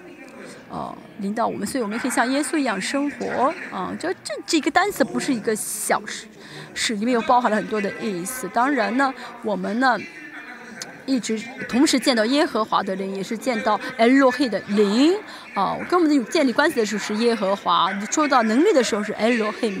[0.69, 3.95] 呃，临到我们，所以我们可以像耶稣一样生活啊。
[3.99, 6.27] 这这这个单词不是一个小事，
[6.73, 8.47] 是里面又包含了很多的意思。
[8.53, 9.13] 当然呢，
[9.43, 9.97] 我们呢。
[11.07, 15.15] 一直同时见到耶和华的灵，也是见到 l o h 的灵
[15.55, 15.73] 啊。
[15.73, 19.73] 我跟我们有建立关系的时候是耶和华，你说到能力的时候是 l o h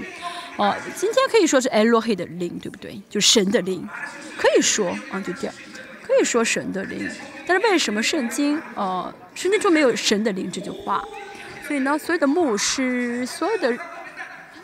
[0.55, 2.99] 哦，今天可以说是 l o h 的灵，对不对？
[3.09, 3.87] 就神的灵，
[4.37, 5.53] 可以说啊，就这样，
[6.01, 7.07] 可以说神的灵。
[7.45, 11.03] 但是为什么圣经呃圣经中没有神的灵这句话？
[11.67, 13.77] 所以呢，所有的牧师，所有的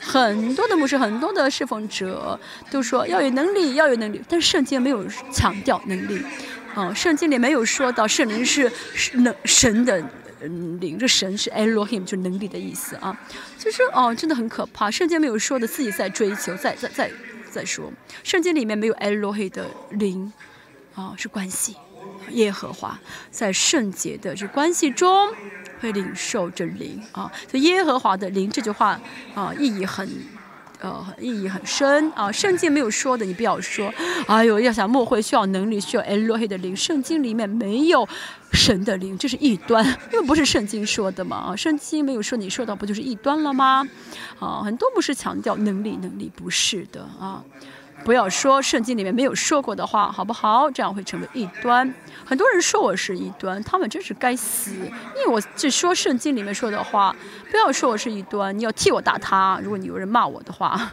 [0.06, 2.40] 很多的牧师，很多的侍奉者
[2.70, 6.22] 都说要有能力，要有能力，但圣经没有强调能力。
[6.76, 8.72] 哦，圣经里没有说到圣灵是
[9.14, 10.04] 能神的
[10.82, 13.16] 灵，这神是 Elohim，就能力的意思啊。
[13.58, 17.12] 就是哦，真的很可怕，圣经没有说的，自己在追求，在在在
[17.50, 17.94] 在说，
[18.24, 20.34] 圣经里面没有 Elohim 的灵，
[20.96, 21.76] 啊，是关系，
[22.32, 23.00] 耶和华
[23.32, 25.30] 在圣洁的这关系中
[25.80, 29.00] 会领受这灵啊，所以耶和华的灵这句话
[29.36, 30.08] 啊，意义很。
[30.84, 32.30] 呃，意义很深啊！
[32.30, 33.90] 圣经没有说的，你不要说。
[34.28, 36.76] 哎呦，要想默会需要能力，需要 l o h 的灵。
[36.76, 38.06] 圣经里面没有
[38.52, 41.38] 神的灵，这是异端，因为不是圣经说的嘛。
[41.38, 43.88] 啊，圣经没有说，你说到不就是异端了吗？
[44.42, 47.42] 啊，很多不是强调能力，能力不是的啊。
[48.04, 50.70] 不要说圣经里面没有说过的话，好不好？
[50.70, 51.94] 这样会成为异端。
[52.26, 54.72] 很多人说我是异端，他们真是该死。
[54.72, 57.16] 因为我只说圣经里面说的话，
[57.50, 59.60] 不要说我是异端，你要替我打他。
[59.64, 60.92] 如果你有人骂我的话，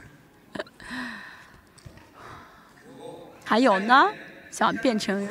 [3.45, 4.09] 还有呢，
[4.53, 5.29] 想变成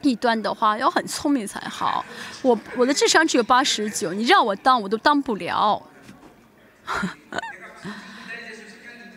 [0.00, 2.02] 异端的话，要很聪明才好。
[2.40, 5.82] 我我的智商只有八十九，你让我当我都当不了。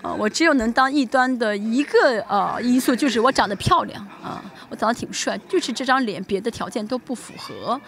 [0.02, 7.82] 啊我只有能当异端的一个呃因素，就是我长得漂亮啊，我长得挺帅，就是这张脸，别的条件都不符合。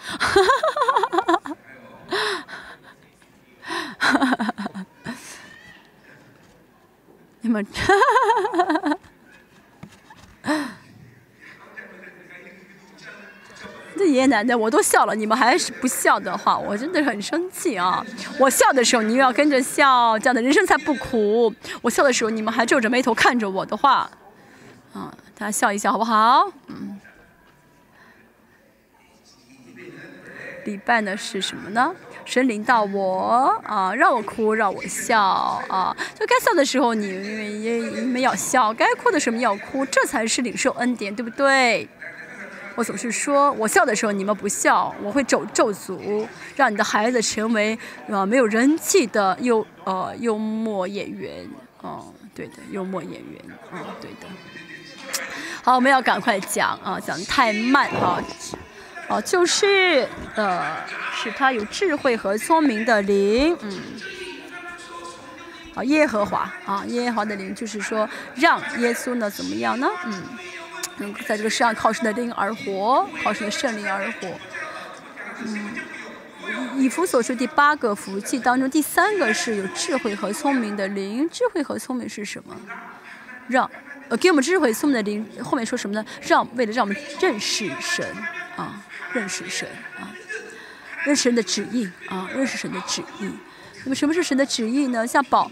[7.40, 7.66] 你们。
[14.06, 18.04] 爷爷奶奶我都笑了，你们还是不笑的话，我真的很生气啊！
[18.38, 21.52] 我笑的时候，你又要跟着笑，这样的人生才不苦。
[21.82, 24.10] 我笑的时候，你们还皱着眉头看着我的话，
[24.92, 26.50] 啊，大家笑一笑好不好？
[26.68, 27.00] 嗯。
[30.64, 31.94] 礼拜呢是什么呢？
[32.26, 35.96] 神领到我啊，让我哭，让我笑啊。
[36.14, 41.88] 就该笑的时候你们也你们要笑，该哭的时候你要哭，这才是领受恩典，对不对？
[42.76, 51.48] 我总是说我笑的时候你们不笑，我会咒咒诅，让你的孩子成为呃没有人气的幽呃幽默演员。
[51.82, 53.42] 哦，对的，幽默演员。
[53.72, 54.28] 嗯，对的。
[55.62, 58.22] 好，我们要赶快讲啊，讲的太慢哈。
[59.08, 60.06] 哦，就是
[60.36, 60.76] 呃，
[61.14, 63.80] 使他有智慧和聪明的灵，嗯，
[65.74, 69.88] 啊，耶和华啊，耶和华的灵，就是说让耶稣呢怎么样呢？
[70.04, 70.22] 嗯，
[71.00, 74.28] 能够在这个世上靠神的灵而活，靠神的圣灵而活。
[75.44, 75.70] 嗯，
[76.76, 81.28] 以弗所说第八个福气当中，第三个是有智慧和聪明的灵。
[81.28, 82.54] 智慧和聪明是什么？
[83.48, 83.68] 让
[84.08, 85.26] 呃给我们智慧聪明的灵。
[85.42, 86.04] 后面说什么呢？
[86.22, 88.06] 让为了让我们认识神
[88.56, 88.82] 啊。
[89.12, 90.06] 认识神啊，
[91.04, 93.28] 认识神的旨意啊，认识神的旨意。
[93.82, 95.04] 那么什么是神的旨意呢？
[95.04, 95.50] 像保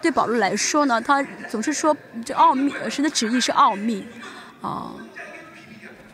[0.00, 4.06] 对保罗来说呢，他总是说这奥秘，神的旨意是奥秘
[4.62, 4.94] 啊。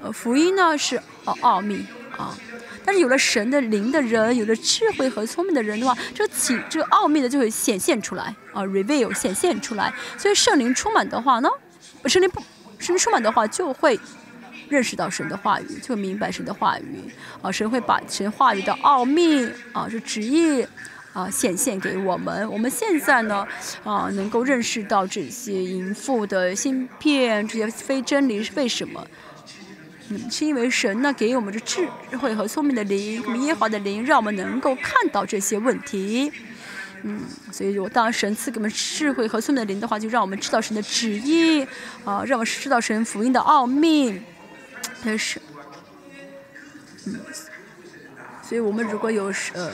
[0.00, 1.86] 呃，福音呢是奥奥秘
[2.16, 2.36] 啊。
[2.84, 9.92] 但是有了神的灵的人，有了智慧和聪明的人的话，这个启这个奥秘的就会显现出来啊，reveal 显现出来。
[10.16, 11.48] 所以圣灵充满的话呢，
[12.06, 12.42] 圣灵不
[12.78, 14.00] 圣灵充满的话就会。
[14.70, 17.50] 认识到神的话语，就明白神的话语啊！
[17.50, 20.62] 神会把神话语的奥秘啊，是旨意
[21.18, 22.48] 啊，显现给我们。
[22.48, 23.44] 我们现在呢
[23.82, 29.04] 啊，能够认识到这些淫妇的芯片，这些非真理是为什么？
[30.10, 31.88] 嗯，是因为神呢给我们的智
[32.20, 36.30] 慧和聪明的灵，耶和华的灵，让我们能够看到这些问题。
[37.02, 41.66] 嗯，所以我当神赐给我们智慧和聪明的灵的话，就让我们知道神的旨意
[42.04, 44.22] 啊，让我们知道神福音的奥秘。
[45.04, 45.40] 但是，
[47.06, 47.18] 嗯，
[48.48, 49.70] 所以我们如果有呃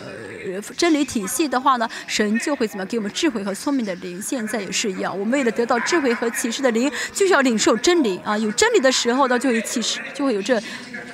[0.77, 4.21] 真理体系的话呢，神就会怎么给我们智慧和聪明的灵。
[4.21, 8.37] 现在也是一样，我们为了得到智慧和启示的灵，就是要领受真理啊。
[8.37, 10.61] 有真理的时候呢，就有启示，就会有这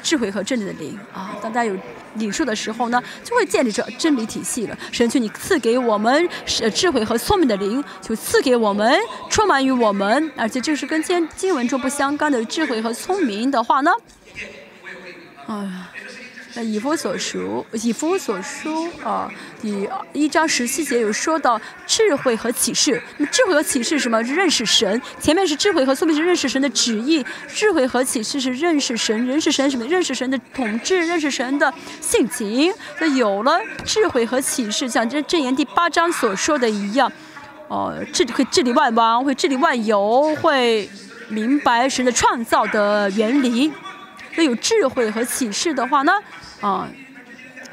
[0.03, 1.37] 智慧和真理的灵啊。
[1.43, 1.77] 当大家有
[2.15, 4.79] 领受的时候呢，就会建立这真理体系了。
[4.91, 6.27] 神求你赐给我们
[6.75, 8.99] 智慧和聪明的灵，就赐给我们
[9.29, 13.91] 充满于我们，而且就是跟经经文中不相干的智慧和聪明的话呢，
[15.47, 15.87] 哎。
[16.55, 19.31] 那以弗所书，以弗所书啊，
[19.63, 23.01] 第一章十七节有说到智慧和启示。
[23.19, 24.21] 那么智慧和启示是什么？
[24.25, 25.01] 认识神。
[25.21, 29.87] 前面是智慧和聪明是认识神的旨意，智慧和启示是认识神，认识神什么？
[29.87, 32.73] 认识神的统治，认识神的性情。
[32.99, 37.11] 那有了智慧和启示，像这箴言第八章所说的一样，
[37.69, 40.91] 哦，治会治理万王，会治理万有，会
[41.29, 43.73] 明白神的创造的原理。
[44.37, 46.13] 那有智慧和启示的话呢？
[46.61, 46.89] 啊，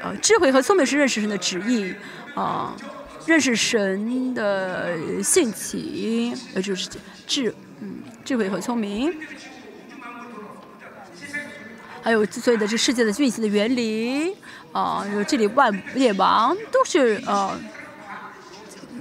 [0.02, 1.94] 呃，智慧和聪明是认识神的旨意，
[2.34, 2.74] 啊，
[3.26, 6.88] 认识神的性情，呃，就是
[7.26, 9.14] 智，嗯，智慧和聪明，
[12.02, 14.34] 还有所有的这世界的运行的原理，
[14.72, 17.60] 啊，这里万业王都是呃，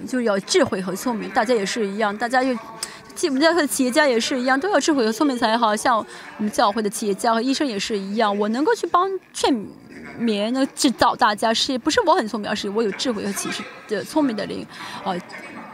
[0.08, 2.58] 就要智慧和聪明，大家也是一样，大家又。
[3.26, 5.76] 我们教会的企业家也是一样，都要智慧和聪明才好。
[5.76, 9.52] 像我们教会的企业家和医生也是一样，我能够去帮劝
[10.20, 14.68] 勉、能指导大家，是不是我很聪明，而是我有智慧和启示的聪明的灵。
[15.04, 15.16] 啊，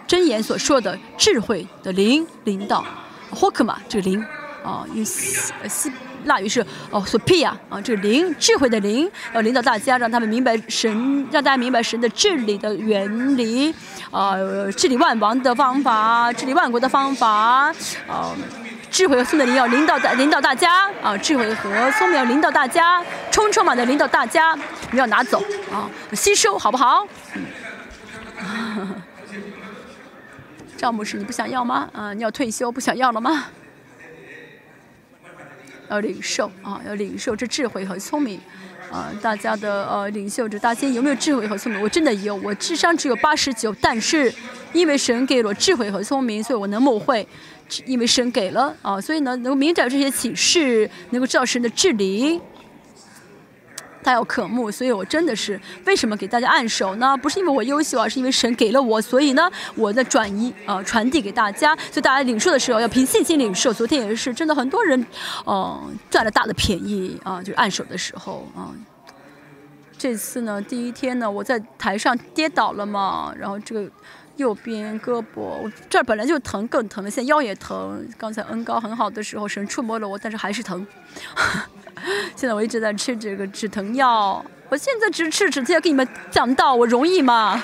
[0.08, 2.86] 真言所说的智慧的灵领导，
[3.32, 4.24] 霍克玛这个灵
[4.64, 5.92] 啊，用希希
[6.26, 13.74] 腊语是哦索皮亚啊，这个灵智慧的灵要领导大家，让他们明白神，让大家明白神的治理的原理。
[14.12, 14.36] 啊，
[14.78, 17.74] 治理万王的方法，治理万国的方法，
[18.08, 18.36] 啊，
[18.92, 24.56] 智慧和聪明的要领导大领导大家，啊，智慧和聪明要领导大家，充充满的领导大家，
[24.92, 27.08] 你要拿走，啊，吸收好不好？
[28.40, 29.02] 嗯，
[30.78, 31.90] 赵牧师，你不想要吗？
[31.92, 33.46] 啊，你要退休不想要了吗？
[35.90, 38.40] 要领受啊，要领受这智慧和聪明。
[38.92, 41.82] 啊，大家的呃领袖，这大仙有没有智慧和聪明？
[41.82, 44.32] 我真的有，我智商只有八十九，但是
[44.72, 47.28] 因为神给了我智慧和聪明，所以我能谋会。
[47.86, 52.40] 因为神给了啊，所以呢，能够明了这些启示，能够知道神的治理。
[54.04, 57.16] 他要渴慕，所以我真的是为什么给大家按手呢？
[57.18, 63.74] 不是因为我优秀而是因为神给了我，所以呢，我的转移啊传递给大家，所以大家领受的时候要凭信心领受。
[63.74, 65.06] 昨天也是，真的很多人，
[65.46, 68.70] 嗯，赚了大的便宜啊，就是按手的时候啊。
[69.98, 73.90] 这次呢，第一天呢，我在台上跌倒了嘛，然后这个
[74.36, 78.06] 右边胳膊，我这儿本来就疼，更疼了，现在腰也疼。
[78.18, 80.86] 刚才恩高很好的时候，神触摸了我，但是还是疼。
[82.36, 87.64] 现在我一直在吃这个止疼药，我现在只是直接给你们讲道，我容易吗？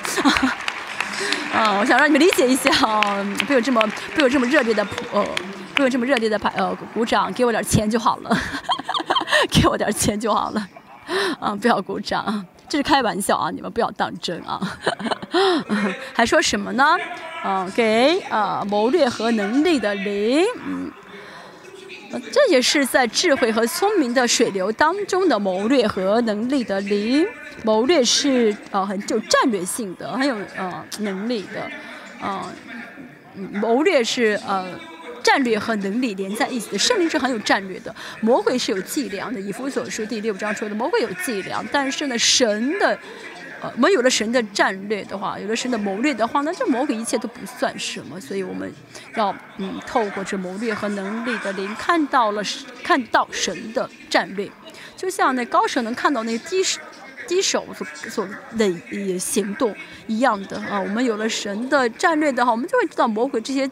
[1.53, 3.81] 啊， 我想让你们理解一下啊，不有这么
[4.15, 5.25] 不有这么热烈的呃，
[5.75, 8.37] 不有这么热烈的拍呃鼓掌，给我点钱就好了，
[9.51, 10.67] 给我点钱就好了，
[11.39, 14.59] 啊，不要鼓掌，这是开玩笑啊，你们不要当真啊。
[16.13, 16.97] 还说什么呢？
[17.43, 20.91] 啊，给啊谋略和能力的灵，嗯。
[22.31, 27.25] 这也是在智慧和聪明的水流当中的谋略和能力的灵。
[27.63, 31.69] 谋略是呃很有战略性的，很有呃能力的，
[32.21, 32.41] 呃，
[33.53, 34.65] 谋略是呃
[35.21, 36.77] 战略和能力连在一起的。
[36.77, 39.41] 圣灵是很有战略的，魔鬼是有伎俩的。
[39.41, 42.97] 以弗所书第六章说的，魔鬼有伎俩，但是呢，神的。
[43.61, 48.19] 呃，我们有了神的战略的话，有了神的谋略的话，那这魔鬼一切都不算什么。
[48.19, 48.71] 所以我们
[49.15, 52.41] 要嗯，透过这谋略和能力的灵，看到了
[52.83, 54.49] 看到神的战略，
[54.95, 56.79] 就像那高手能看到那低手
[57.27, 59.75] 低手所所的行动
[60.07, 60.79] 一样的啊。
[60.79, 63.69] 我们有了神的战略的话，我们就会知道魔鬼这些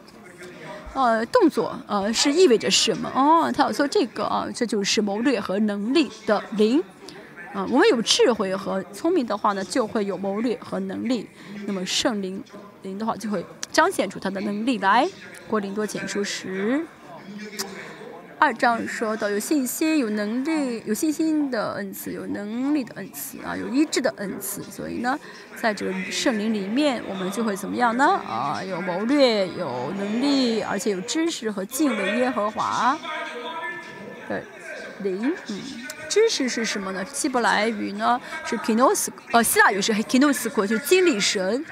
[0.92, 3.50] 呃动作呃是意味着什么哦。
[3.50, 6.84] 他要说这个啊，这就是谋略和能力的灵。
[7.58, 11.28] 啊，我们有智慧和聪明的话呢，就会有谋略和能力。
[11.66, 12.40] 那么圣灵
[12.82, 15.08] 灵的话，就会彰显出他的能力来。
[15.48, 16.86] 郭林多简书十
[18.38, 24.62] 二章说到，有信心、有能力、有信心的恩赐，有能力的恩赐啊，有医治的恩赐。
[24.62, 25.18] 所以呢，
[25.56, 28.04] 在这个圣灵里面，我们就会怎么样呢？
[28.24, 32.96] 啊，有谋略、有能力，而且有知识和敬畏耶和华
[34.28, 34.44] 的
[35.00, 35.34] 灵。
[35.48, 35.87] 嗯。
[36.08, 37.04] 知识是什么呢？
[37.04, 41.64] 希伯来语呢是 kinos，呃，希腊语是 kinos，就是经历神。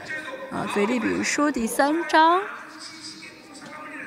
[0.51, 2.41] 啊，腓立比说第三章，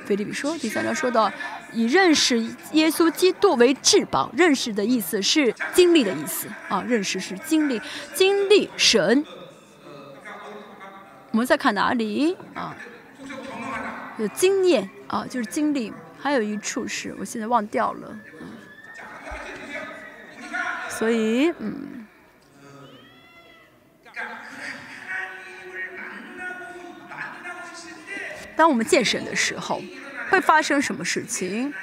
[0.05, 1.29] 腓立比说第三章说到
[1.73, 2.39] 以认识
[2.71, 7.81] 耶稣基督为至宝，认识的意思是经历的意思啊，认识是经历，
[8.13, 9.25] 经历神。
[11.31, 12.75] 我们再看哪里啊？
[14.17, 15.93] 有经验啊，就是经历。
[16.21, 18.19] 还有一处是我现在忘掉了。
[20.99, 22.05] 所以，嗯，
[28.53, 29.81] 当我们见神的时候，
[30.29, 31.73] 会发生什么事情？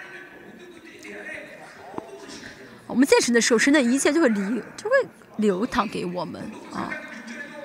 [2.87, 4.97] 我们见神的时候，神的一切就会流，就会
[5.39, 6.93] 流淌给我们啊。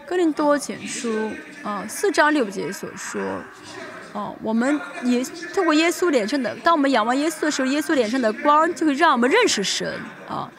[0.08, 1.30] 哥林多前书
[1.64, 3.22] 啊，四章六节所说，
[4.14, 5.22] 哦，我们也
[5.54, 10.00] 透过耶稣脸上的，当我们仰望耶稣的时候，耶稣脸上的光就会让我们认识神，
[10.30, 10.50] 啊。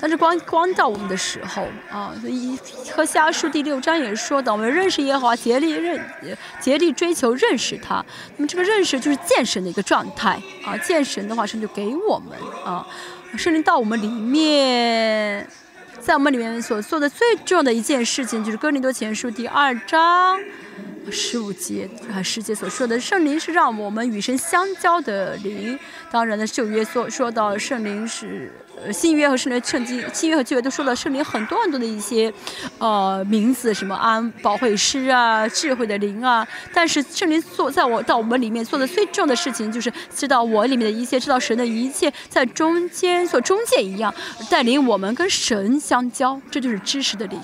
[0.00, 2.58] 但是光光到我们的时候啊，所以
[2.94, 6.00] 和下书第六章也说的，我们认识耶和华，竭力认，
[6.60, 8.04] 竭力追求认识他。
[8.36, 12.86] 那么这个认识就是见神的一个状态啊，见神的话，神就给我们啊，
[13.36, 15.48] 圣灵到我们里面，
[15.98, 20.38] 在我们里面所做的最重要的一件事情，就是哥林多前书第二章。
[21.08, 25.78] 十五节啊，十节所说的圣灵是让我们与神相交的灵。
[26.10, 32.32] 当然呢，旧约所说到圣灵是呃新约和圣灵圣经，新约和旧约都说了圣灵很多很多的一些
[32.78, 36.46] 呃名字，什么安保惠师啊，智慧的灵啊。
[36.74, 44.14] 但是圣灵做在我到我们里面做的最重要的事情，就是知道我里面的一切，知道神的一切，在中间做中介一样，
[44.50, 47.40] 带领我们跟神相交，这就是知识的灵。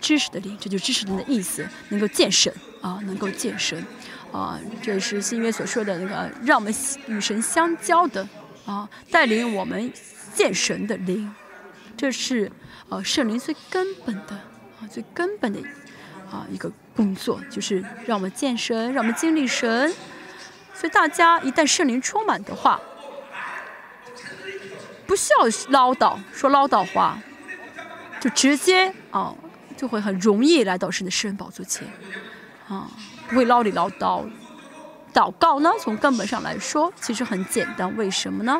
[0.00, 2.52] 知识的灵，这就是知识灵的意思，能够见神
[2.82, 3.82] 啊，能够见神
[4.30, 6.74] 啊，这是新约所说的那个让我们
[7.06, 8.28] 与神相交的
[8.66, 9.90] 啊，带领我们
[10.34, 11.34] 见神的灵，
[11.96, 12.50] 这是
[12.88, 14.34] 呃圣灵最根本的
[14.80, 15.60] 啊，最根本的
[16.30, 19.94] 啊一个工作，就是让我们见神，让我们经历神。
[20.74, 22.80] 所以大家一旦圣灵充满的话，
[25.06, 27.18] 不需要唠叨说唠叨话，
[28.20, 29.34] 就直接啊。
[29.76, 31.84] 就会很容易来到神的圣宝座前，
[32.68, 32.88] 啊，
[33.28, 34.24] 不会唠里唠叨。
[35.12, 37.94] 祷告呢，从根本上来说，其实很简单。
[37.96, 38.56] 为什么呢？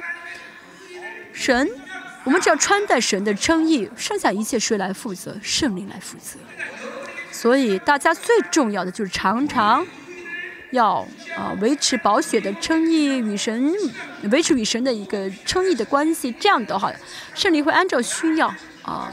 [1.35, 1.69] 神，
[2.23, 5.37] 我们只要穿戴神的称义，剩下一切谁来负责？
[5.43, 6.39] 圣灵来负责。
[7.31, 9.85] 所以大家最重要的就是常常
[10.71, 11.07] 要
[11.37, 13.73] 啊维持保血的称义与神，
[14.31, 16.33] 维持与神的一个称义的关系。
[16.39, 16.93] 这样的话，
[17.35, 18.47] 圣灵会按照需要
[18.83, 19.13] 啊。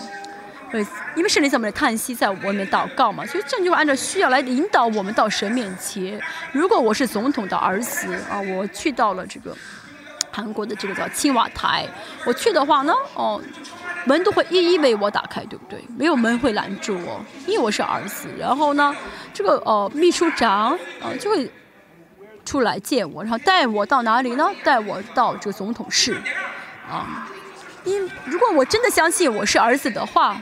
[0.72, 0.82] 对，
[1.18, 6.18] 因为圣灵在我们的叹息，在我们的祷告嘛，所以这就按照需要来引导我们到神面前。
[6.54, 9.54] 如果我是总统的儿子啊，我去到了这个
[10.32, 11.88] 韩国的这个叫青瓦台，
[12.26, 13.42] 我去的话呢，哦，
[14.06, 15.84] 门都会一一为我打开，对不对？
[15.98, 18.28] 没有门会拦住我，因为我是儿子。
[18.40, 18.96] 然后呢，
[19.34, 20.72] 这个呃秘书长
[21.02, 21.52] 啊就会
[22.46, 24.50] 出来见我，然后带我到哪里呢？
[24.64, 26.16] 带我到这个总统室，
[26.90, 27.28] 啊。
[27.84, 30.40] 因如果我真的相信我是儿子的话，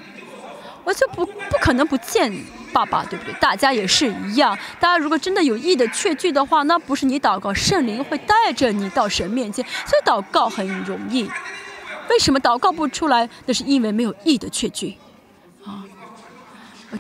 [0.84, 2.30] 我就不不可能不见
[2.74, 3.34] 爸爸，对不对？
[3.40, 4.58] 大家也是一样。
[4.80, 11.30] 大家如果真的有意的确据的话，那不是你祷告，圣灵会带着你到神面前，所以祷告很容易。
[12.10, 13.30] 为什么祷告不出来？
[13.46, 14.96] 那是因为没有意的确据。
[15.66, 15.84] 啊，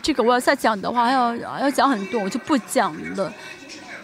[0.01, 3.33] 这个我要再讲的话，还要要讲很多，我就不讲了。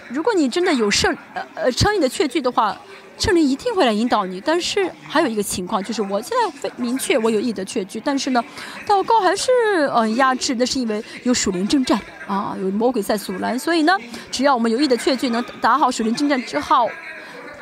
[0.10, 2.78] 如果你真的有圣呃呃称义的确据的话。
[3.18, 8.44] 圣灵一定会来引导你，但是还有一个情况，就是我现在非明确我有意的确据，但是呢，
[8.86, 9.50] 祷告还是
[9.94, 13.98] 嗯压制，那是因为有属灵征战啊，有魔鬼在阻拦，所以呢，
[14.32, 16.90] 只要我们有意的确据，能打好属灵征战之后，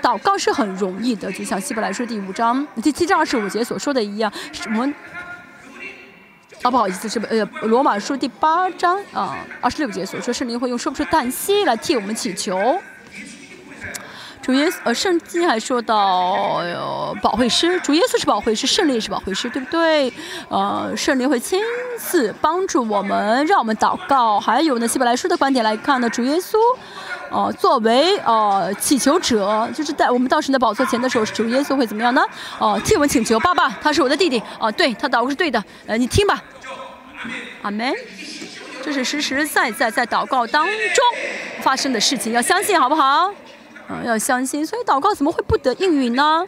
[0.02, 4.34] 祷告是很容易的，就像希伯来书第五章第七章二十五节所说的一样，
[4.66, 4.94] 我们
[6.64, 12.82] 啊不好意思，是不呃罗马书第八章啊二十六节所说，圣灵会用说不出叹息来替我们祈求。
[14.44, 15.96] 主耶稣，呃，圣经还说到，
[16.58, 20.12] 呃，保惠师，主耶稣是保惠师，圣灵也是保惠师，对不对？
[20.50, 21.62] 呃，圣灵会亲
[21.98, 24.38] 自帮助我们，让我们祷告。
[24.38, 26.58] 还有呢，希伯来书的观点来看呢，主耶稣，
[27.32, 32.22] 呃，作为呃祈求者，就是在我们到神的宝座前的时候，主耶稣会怎么样呢？
[32.60, 36.44] 哦，替我们请求，爸爸，他是我的弟弟，哦，对他祷告是对的，呃，你听吧，
[37.62, 37.94] 阿门。
[38.84, 41.06] 这是实实在在在祷告当中
[41.62, 43.32] 发生的事情，要相信，好不好？
[44.04, 46.46] 要相信，所以祷告怎么会不得应允呢？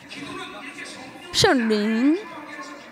[1.34, 2.18] 圣灵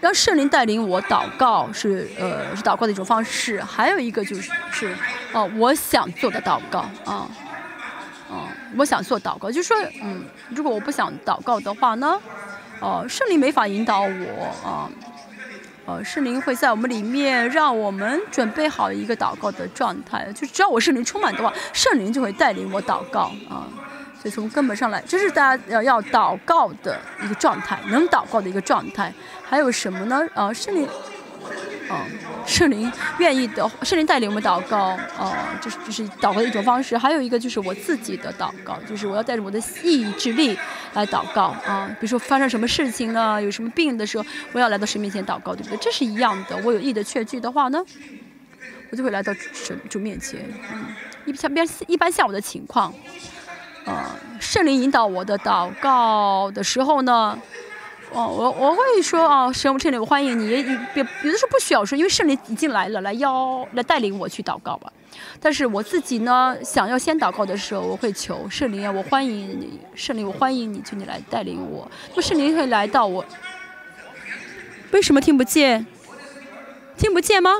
[0.01, 4.93] 让圣灵带领我祷告是呃是祷告的一种方式，还有一个就是是
[5.31, 7.25] 哦我想做的祷告啊
[8.29, 12.19] 啊我想做祷告，就是说嗯如果我不想祷告的话呢，
[12.81, 14.91] 哦圣灵没法引导我啊，
[15.85, 23.69] 呃圣灵会在我们里面让我们准备好一个祷告的状态，就只要我圣灵充满的话，圣灵就会带领我祷告啊。
[24.23, 29.13] 所以从根本上来，这是大家要要祷告的一个状态，能祷告的一个状态。
[29.43, 30.25] 还有什么呢？
[30.33, 30.87] 呃，圣灵，
[31.89, 32.07] 啊，
[32.45, 36.97] 圣灵愿意的，圣灵带领我们祷告，呃，就是就是祷告的一种方式。
[36.97, 40.57] 还有一个就是我自己的祷告，就是我要带着我的意志力
[40.93, 41.89] 来祷告啊。
[41.99, 43.41] 比如说发生什么事情呢？
[43.41, 45.77] 有什么病的时候，我要来到神面前祷告，对不对？
[45.79, 46.55] 这是一样的。
[46.63, 47.83] 我有意的确据的话呢，
[48.89, 50.39] 我就会来到神主面前。
[50.71, 50.85] 嗯，
[51.25, 51.51] 一像
[51.87, 52.93] 一般像我的情况。
[53.85, 54.05] 呃，
[54.39, 57.37] 圣灵引导我的祷告的时候呢，
[58.11, 60.63] 哦，我我会说啊，神圣灵，我欢迎你。
[60.93, 64.91] 别有的时候不需要说，因为圣灵已经来了，来邀来带领我去祷告吧。
[65.39, 71.89] 但是我自己呢，想要先祷告的时候，我会求圣灵啊，我欢迎你，圣灵，我欢迎你，求你来带领我。
[72.15, 73.25] 那圣灵会来到我，
[74.91, 75.85] 为什么听不见？
[76.95, 77.51] 听不见吗？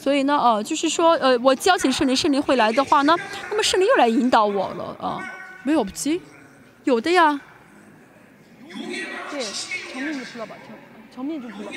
[0.00, 3.14] 所以呢，呃，就是说，呃，我邀请圣灵，圣灵会来的话呢，
[3.50, 5.20] 那么圣灵又来引导我了啊。
[5.62, 6.22] 没有不急，
[6.84, 7.38] 有的呀。
[9.30, 9.44] 对，
[9.92, 10.74] 成面就出了吧，成
[11.14, 11.70] 成面就出了。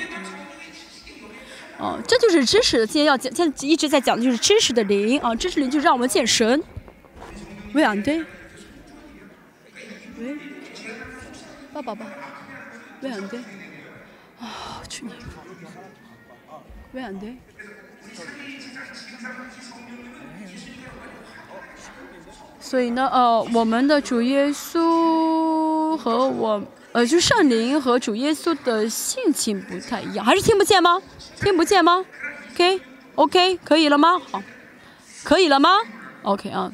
[1.76, 2.86] 哦，这就是知识。
[2.86, 6.62] 今天要讲，现在一直在讲的就是知识的灵啊，知识灵就让我们见神。
[7.74, 8.24] 喂，安对。
[10.18, 10.38] 喂，
[11.74, 12.06] 爸爸爸。
[13.02, 13.38] 喂，安对。
[14.40, 15.12] 啊，去你。
[16.92, 17.36] 喂，安对。
[22.60, 26.60] 所以呢，呃，我们的主耶稣和我，
[26.92, 31.00] 呃，就圣灵和主耶稣的性情不太一样，还是听不见吗？
[31.40, 32.04] 听不见吗
[32.54, 34.18] ？OK，OK，可以了吗？
[34.30, 34.42] 好，
[35.22, 35.68] 可以了吗
[36.22, 36.72] ？OK 啊，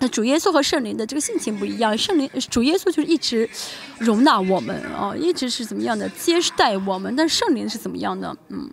[0.00, 3.48] 那主耶稣和圣灵的这个性情不一样，圣灵主耶稣就是一直
[3.98, 8.34] 容纳我们啊，一直是怎么样的接待我们，但圣灵是怎么样的？
[8.48, 8.68] 嗯。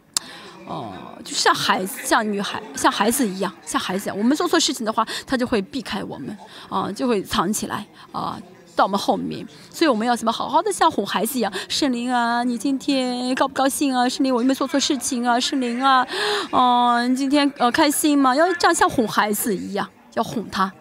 [0.70, 0.94] 哦，
[1.26, 4.18] 就像孩子，像女孩，像孩子一样，像孩子一样。
[4.18, 6.38] 我们做错事情的话，他就会避开我们，
[6.70, 8.40] 啊，就会藏起来，啊，
[8.76, 9.46] 到我们后面。
[9.72, 11.52] 所以我们要怎么好好的像哄孩子一样？
[11.68, 14.08] 圣灵啊，你今天高不高兴啊？
[14.08, 15.40] 圣灵，我有没做错事情啊？
[15.40, 16.06] 圣灵啊，
[16.52, 18.36] 哦，今天呃开心吗？
[18.36, 20.72] 要这样像哄孩子一样，要哄他。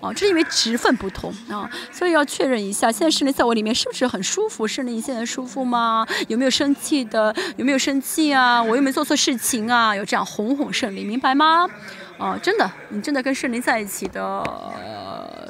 [0.00, 4.66] 哦，这是因为职分不同啊，所以要确认一下，现在圣灵在我里面是不是很舒服？
[4.66, 6.06] 圣灵现在舒服吗？
[6.28, 7.34] 有没有生气的？
[7.56, 8.62] 有没有生气啊？
[8.62, 9.94] 我又没做错事情啊？
[9.94, 11.68] 有这样哄哄胜利，明白吗？
[12.18, 14.42] 哦，真的，你真的跟圣灵在一起的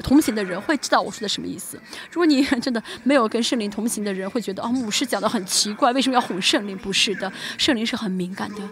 [0.02, 1.78] 同行的人会知道我说的什么意思。
[2.10, 6.76] 如果你 真的没有跟圣灵同行的人，会觉得啊，牧师讲的很奇怪，为什么要哄圣灵？
[6.78, 8.62] 不是的，圣灵是很敏感的。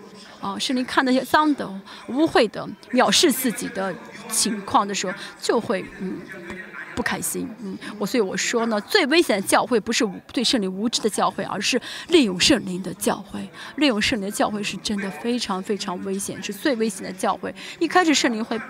[0.41, 1.69] 啊，圣灵看那些脏的、
[2.09, 3.95] 污秽的、藐视自己的。
[4.31, 6.17] 情况的时候就会嗯
[7.01, 18.61] 不开心嗯我所以我说呢最危险的教会不是对圣灵无知的教会而是利用圣灵的教会利用圣灵的教会是真的非常非常危险是最危险的教会一开始圣灵会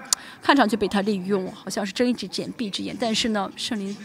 [0.41, 3.97] 看上去被他利用好像是睁一只眼闭一只眼但是呢圣灵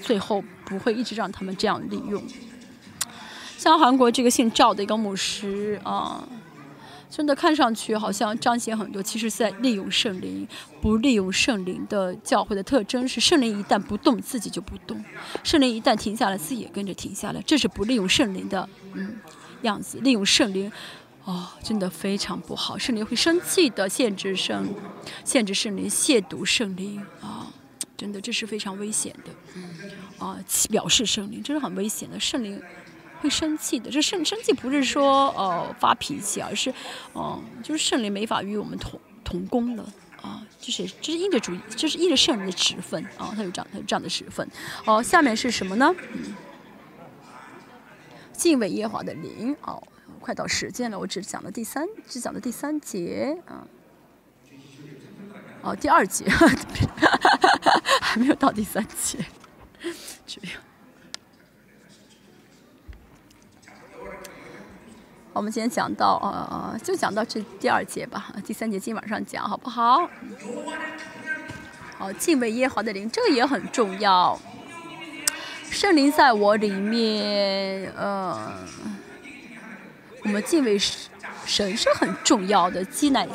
[0.00, 2.22] 最后不会一直让他们这样利用。
[3.60, 6.26] 像韩国这个姓赵的一个牧师啊，
[7.10, 10.46] 真的看上去好像彰显很多，其实是在利用圣灵，
[10.80, 14.96] 不利用圣灵的教会的特征是圣灵一旦不动，自己就不动；
[15.42, 17.42] 圣灵一旦停下来，自己也跟着停下来。
[17.44, 19.18] 这是不利用圣灵的嗯
[19.62, 20.70] 样子，利用圣灵。
[21.24, 24.66] 哦，真的非常不好，圣灵会生气的，限制圣，
[25.22, 27.46] 限制圣灵，亵渎圣灵啊，
[27.94, 32.60] 真的这是非常危险的，啊，藐视圣灵，这是很危险的，圣灵
[33.20, 36.72] 会生气的，这圣生气不是说呃发脾气，而是，
[37.12, 39.84] 哦，就是圣灵没法与我们同同工了，
[40.22, 44.48] 啊，就是这是因着主，这是因着圣灵的职分啊，他有这样他有这样的职分，
[44.84, 45.94] 哦，下面是什么呢？
[48.32, 49.82] 敬畏耶华的灵，哦。
[50.22, 53.66] 快到时间了，我只讲了第三，只讲了第三节啊。
[55.62, 56.26] 哦，第二节，
[58.02, 59.24] 还没有到第三节。
[60.26, 60.60] 这样。
[65.32, 70.08] 我们先讲到呃，就讲到这第二节吧，第三节今晚上讲好不好？
[71.98, 74.38] 好，敬畏耶和华的灵，这个也很重要。
[75.70, 78.52] 圣灵在我里面，呃。
[80.22, 80.78] 我们敬畏
[81.46, 82.84] 神是很重要的。
[82.84, 83.26] 基乃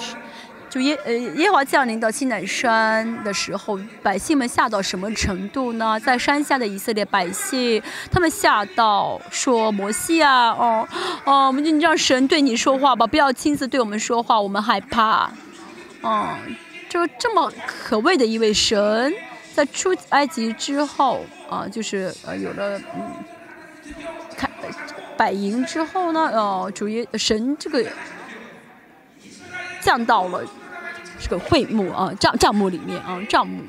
[0.76, 5.98] 就耶呃耶华降临到西南山的时候，百姓们吓到什么程度呢？
[5.98, 10.86] 在山下的以色列百姓，他们吓到说：“摩西啊，哦
[11.24, 15.32] 哦，我们就让神对你说话吧，不要亲自对我们说话，我们害怕。”
[16.04, 16.36] 哦，
[16.90, 19.14] 就这么可畏的一位神，
[19.54, 23.24] 在出埃及之后啊，就是呃有了嗯，
[24.36, 24.52] 看。
[25.16, 27.82] 百营之后呢，呃，主耶神这个
[29.80, 30.44] 降到了
[31.28, 33.64] 这个会幕啊帐帐幕里面啊帐幕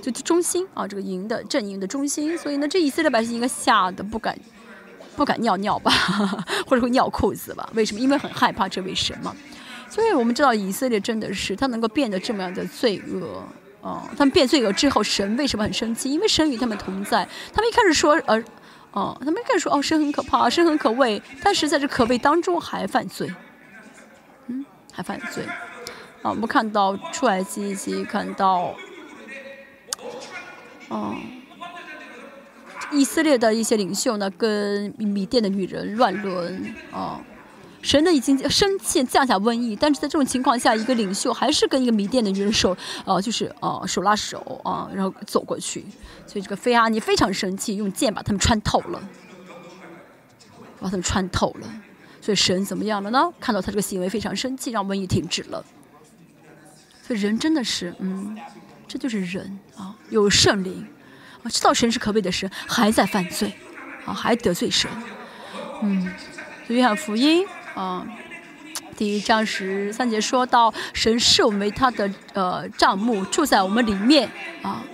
[0.00, 4.38] 就中心啊这个营的阵营的中心，所以呢这以色列百姓应该吓得不敢
[5.16, 5.90] 不敢尿尿吧，
[6.64, 7.68] 或者会尿裤子吧？
[7.74, 7.98] 为什么？
[7.98, 9.34] 因为很害怕这位神嘛。
[9.90, 13.44] 所以我们知道以色列真的是他能够变得这么样的罪恶
[13.82, 16.08] 啊，他们变罪恶之后，神为什么很生气？
[16.08, 17.28] 因为神与他们同在。
[17.52, 18.40] 他们一开始说呃。
[18.92, 23.26] 哦，他们一开始说哦，神很可怕，神很可畏，但是在这可畏当中还犯罪，
[24.48, 25.42] 嗯，还犯罪。
[26.22, 28.74] 啊，我们看到出埃及记，看到，
[30.88, 31.14] 哦，
[32.92, 37.20] 以色列的一些领袖呢，跟米甸的女人乱伦，啊。
[37.82, 45.84] 神呢已经生气降下瘟疫，但是在这种情况下，一个领袖还是跟一个迷甸的女人手，呃，就是呃手拉手啊，然后走过去。
[46.24, 49.02] 所以这个菲阿尼非常生气，用剑把他们穿透了，
[50.78, 51.66] 把他们穿透了。
[52.20, 53.28] 所以神怎么样了呢？
[53.40, 55.64] 看到他这个行为非常生气，让瘟疫停止了。
[57.02, 58.38] 所以人真的是，嗯，
[58.86, 60.86] 这就是人啊，有圣灵
[61.42, 63.52] 啊，知道神是可畏的神，还在犯罪
[64.06, 64.88] 啊，还得罪神，
[65.82, 66.04] 嗯，
[66.66, 67.44] 所以约翰福音。
[67.74, 68.06] 啊，
[68.98, 74.30] 第一章十三节说到，神视我们为他的呃帐幕，住在我们里面
[74.60, 74.84] 啊。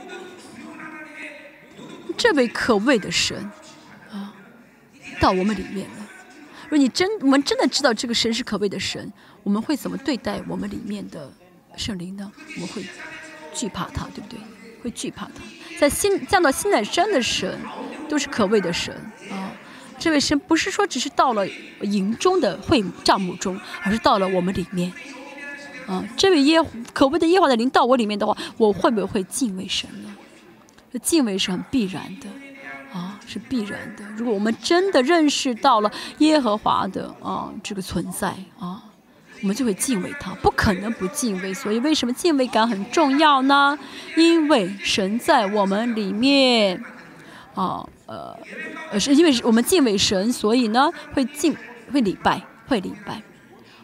[2.16, 3.50] 这位可畏的神
[4.12, 4.32] 啊，
[5.18, 6.09] 到我们里面了。
[6.64, 11.28] 如果你真我们真的知道这个神是可畏的神，我们会怎么对待我们里面的
[11.79, 12.31] 圣灵呢？
[12.57, 12.85] 我们会
[13.55, 14.39] 惧怕他，对不对？
[14.83, 15.43] 会惧怕他。
[15.79, 17.59] 在新降到新乃山的神，
[18.09, 18.95] 都是可畏的神
[19.31, 19.53] 啊。
[19.99, 21.47] 这位神不是说只是到了
[21.81, 24.93] 营中的会帐幕中，而是到了我们里面。
[25.87, 26.61] 啊，这位耶
[26.93, 30.14] 可畏的耶和华的灵到我里面的话，我会不会敬畏神呢？
[31.01, 32.29] 敬畏是很必然的，
[32.93, 34.05] 啊，是必然的。
[34.16, 38.82] 如果我们真的认识到了耶和华的啊这个存在啊，
[39.43, 41.55] 我们就会敬畏他，不可能不敬畏。
[41.55, 43.78] 所以为什么敬畏感很重要呢？
[44.16, 46.82] 因为神在我们里面。
[47.55, 48.36] 啊，呃，
[49.01, 51.56] 是因为我们敬畏神，所以呢会敬
[51.93, 53.20] 会礼拜会礼拜，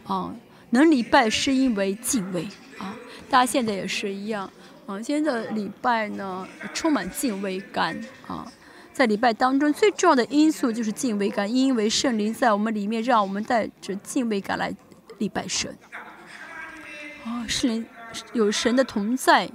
[0.07, 0.33] 啊，
[0.71, 2.47] 能礼拜是因为敬畏
[2.79, 2.95] 啊。
[3.29, 4.49] 大家现在也是一样，
[4.87, 8.47] 啊，现在的礼拜呢充满敬畏感啊。
[8.93, 14.73] 在礼拜当中最重要的因素就是敬畏感，因为圣灵在我们里面，让我们带着敬畏感来
[15.19, 15.77] 礼拜神。
[17.25, 17.87] 啊，圣灵
[18.33, 19.51] 有神的同在。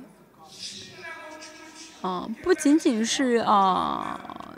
[2.02, 4.56] 啊，不仅仅是啊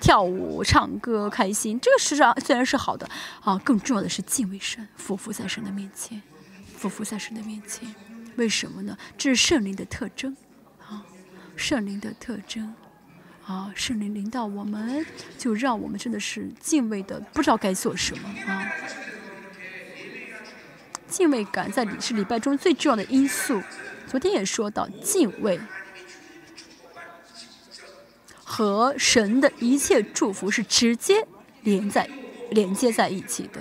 [0.00, 3.08] 跳舞、唱歌、开心，这个实上虽然是好的，
[3.42, 6.22] 啊，更重要的是敬畏神，俯伏在神的面前，
[6.76, 7.92] 俯伏在神的面前。
[8.36, 8.96] 为什么呢？
[9.18, 10.36] 这是圣灵的特征，
[10.78, 11.04] 啊，
[11.56, 12.72] 圣灵的特征，
[13.44, 15.04] 啊，圣灵领导我们，
[15.36, 18.70] 就让我们真的是敬畏的，不知道该做什么啊。
[21.14, 23.62] 敬畏感在礼是礼拜中最重要的因素。
[24.08, 25.60] 昨天也说到敬畏。
[28.42, 31.24] 和神的一切祝福是直接
[31.62, 32.10] 连在
[32.50, 33.60] 连接在一起的。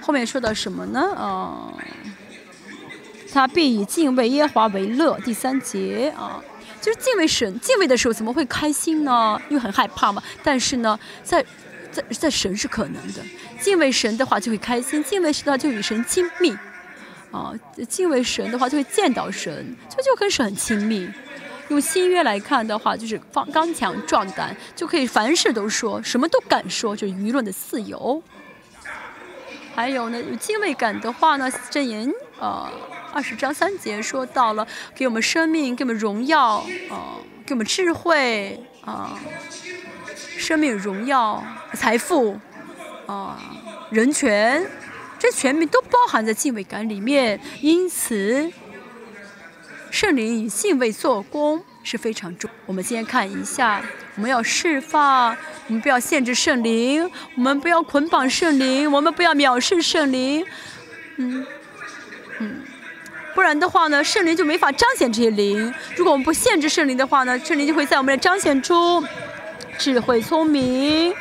[0.00, 1.00] 后面说到什么呢？
[1.14, 1.72] 啊，
[3.32, 5.16] 他必以敬畏耶华为乐。
[5.20, 6.42] 第三节啊，
[6.80, 9.40] 就是敬畏神，敬畏的时候怎么会开心呢？
[9.48, 10.20] 因为很害怕嘛。
[10.42, 11.44] 但是呢，在
[11.92, 13.22] 在在神是可能的，
[13.60, 16.56] 敬畏神的话就会开心，敬畏神的话就与神亲密。
[17.30, 17.54] 啊，
[17.88, 21.08] 敬畏神的话就会见到神，就就跟神很亲密。
[21.68, 28.20] 用新约来看的话，就是放刚强壮胆，就可以凡事都说，什么都敢说，就是舆论的自由。
[29.76, 32.68] 还有呢，有敬畏感的话呢，箴言呃
[33.12, 34.66] 二十章三节说到了，
[34.96, 36.56] 给我们生命，给我们荣耀，
[36.90, 37.14] 啊，
[37.46, 39.16] 给我们智慧，啊，
[40.36, 41.40] 生命荣耀
[41.74, 42.36] 财富，
[43.10, 43.36] 啊，
[43.90, 44.64] 人权，
[45.18, 47.40] 这全民都包含在敬畏感里面。
[47.60, 48.52] 因此，
[49.90, 52.48] 圣灵以敬畏做工是非常重。
[52.66, 53.82] 我们今天看一下。
[54.16, 55.34] 我们要释放，
[55.66, 60.44] 我们不要限制圣灵，我们不要捆绑圣灵，我们不要藐视圣灵，
[61.16, 61.46] 嗯，
[62.38, 62.60] 嗯，
[63.34, 65.72] 不然的话呢，圣灵就没法彰显这些灵。
[65.96, 69.02] 如果我们不限制圣灵的话呢，圣灵就会在我们的彰显出
[69.80, 71.14] 智慧、聪明、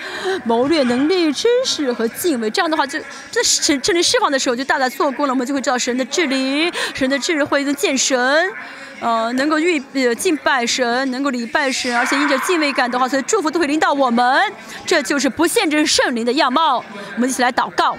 [0.43, 2.51] 谋略能力、知识和敬畏。
[2.51, 2.99] 这样的话，就
[3.31, 8.51] 这圣圣灵释放的时候就大大做工了，我们就会知道神的智力、神的智慧能见神。
[8.99, 14.53] 呃，能够遇呃敬拜神，能够礼拜神，而且因着敬畏感的话，所以祝福都会临到我们。
[14.85, 16.83] 这就是不限制圣灵的样貌。
[17.15, 17.91] 我们一起来祷告，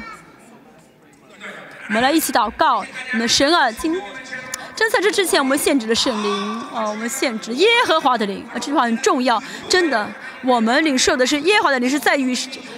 [1.89, 2.81] 我们来一起祷告。
[2.81, 3.99] 我们的神啊，今
[4.77, 9.43] 正在这之前，我们限制了圣灵啊，我们限制耶和华的灵啊，这句话很重要。
[9.71, 10.07] 真的，
[10.45, 12.35] 我们领受的是耶和华的灵，是在于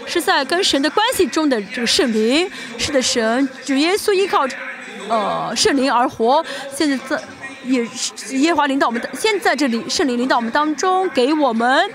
[0.07, 2.51] 是在跟神的关系中的这个圣灵。
[2.79, 4.47] 是的，神主耶稣依靠
[5.09, 6.45] 呃圣灵而活。
[6.75, 7.23] 现在在。
[7.65, 11.89] 也是耶华领导我们的，现在这里圣灵领导我们当中，给我们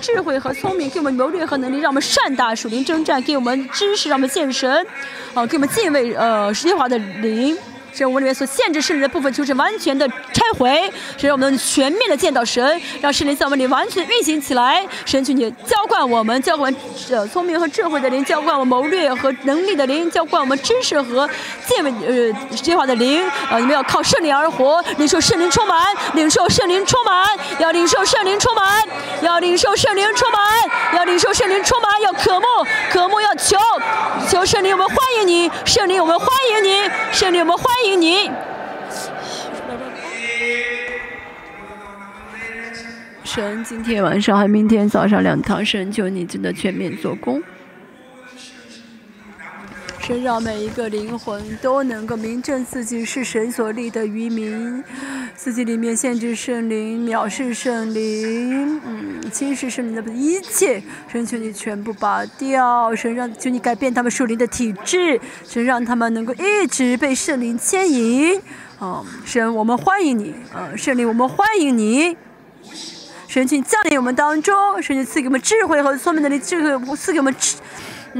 [0.00, 4.86] 智慧和聪明，给我们谋略和能力，让我们善打属灵征战，给我们知识，让我们见神，
[5.34, 7.58] 啊，给我们敬畏呃耶和华的灵。
[7.92, 14.86] 使我们里面所限制圣灵的部分，就是完全的拆毁，使我们能全面的见到神，让圣灵在我们里完全运行起来。
[15.04, 16.74] 神去你浇灌我们，浇灌
[17.10, 21.28] 呃聪明和智慧的灵，浇灌我们谋略和能力的灵，浇灌我们知识和
[21.66, 23.22] 见闻呃计划的灵。
[23.50, 27.26] 啊，你们要靠圣灵而活，领受圣灵充满，领受圣灵充满，
[27.58, 28.84] 要领受圣灵充满，
[29.22, 30.40] 要领受圣灵充满，
[30.94, 32.46] 要领受圣灵充满，要渴慕，
[32.90, 33.56] 渴慕要求，
[34.28, 36.82] 求圣灵，我们欢迎你，圣灵，我们欢迎你，
[37.12, 37.86] 圣灵，我们欢欢。
[37.86, 38.28] 迎您，
[43.22, 47.40] 神，今天晚上和明天早上两堂，神求你真的全面做工。
[50.08, 54.82] 神让每一个灵魂都能够明证自己是神所立的渔民，
[55.36, 60.82] 自己里面限制圣灵、藐视圣灵，嗯，轻视圣灵的一切，
[61.12, 68.40] 神求你全部拔掉，神让求你改变他们属灵的体质，神让他们能够一直被圣灵牵引。
[68.78, 72.16] 哦，神，我们欢迎你，呃，圣灵，我们欢迎你，
[73.26, 77.56] 神请降临我们当中，神请赐给我们智慧和聪明的力，智慧赐给我们智。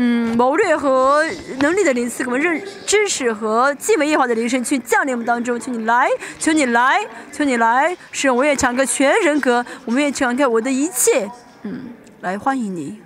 [0.00, 1.24] 嗯，谋略和
[1.58, 6.08] 能力的灵赐给我们认知识和敬畏耶华的灵神去降临我们当中，求你来，
[6.38, 11.28] 求你来，求你来，是我也敞开全人格，我们也敞开我的一切，
[11.64, 11.86] 嗯，
[12.20, 13.00] 来欢迎你，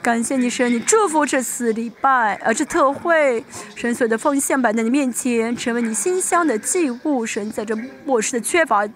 [0.00, 7.74] 感谢你神，你祝福这次礼拜，呃，这特会，神所有的奉献摆在你面前，成为你馨香的祭物，神在这
[8.04, 8.88] 末世的缺乏。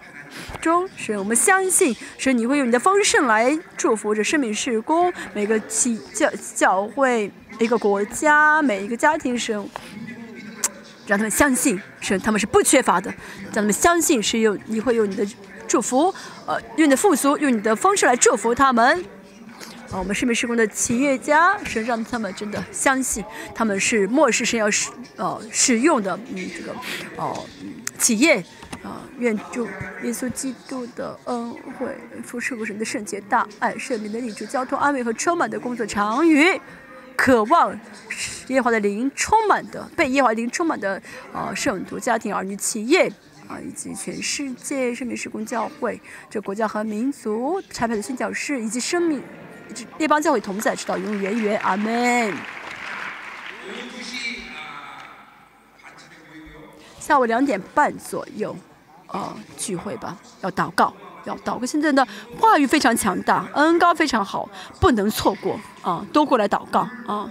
[0.61, 9.69] 中是我们相信，是你会用你的丰盛来祝福着生命事工，每个企教教会，一个国家，每一个家庭生，
[11.07, 13.11] 让他们相信，是他们是不缺乏的，
[13.45, 15.27] 让他们相信是用你会用你的
[15.69, 16.13] 祝福，
[16.47, 19.05] 呃，用你的富足，用你的方式来祝福他们。
[19.93, 26.75] 啊，我们生命事工的企业家，是让他们真的相信，他们是末世神要使呃使用的，嗯，这个
[27.17, 27.47] 哦
[27.97, 28.45] 企业。
[28.87, 29.67] 啊，愿主
[30.05, 36.61] 耶稣基督的恩惠、父圣神的圣洁、大爱、圣灵的力、主交通、安慰和充满的工作场域，
[37.17, 37.77] 渴望
[38.47, 41.03] 耶华的灵充满的、被耶和华灵充满的
[41.33, 43.09] 啊圣徒、家庭、儿女、企业
[43.49, 46.01] 啊，以及全世界圣命施工教会、
[46.31, 49.21] 这国家和民族差派的宣教士以及生命
[49.99, 51.59] 列邦教会同在，直到永远远。
[51.59, 52.33] 阿门。
[57.01, 58.57] 下午两点半左右。
[59.17, 60.93] 啊，聚会吧，要祷告，
[61.25, 61.65] 要祷告。
[61.65, 62.07] 现在的
[62.39, 64.47] 话语非常强大，恩高非常好，
[64.79, 66.05] 不能错过啊！
[66.13, 67.27] 都过来祷告啊！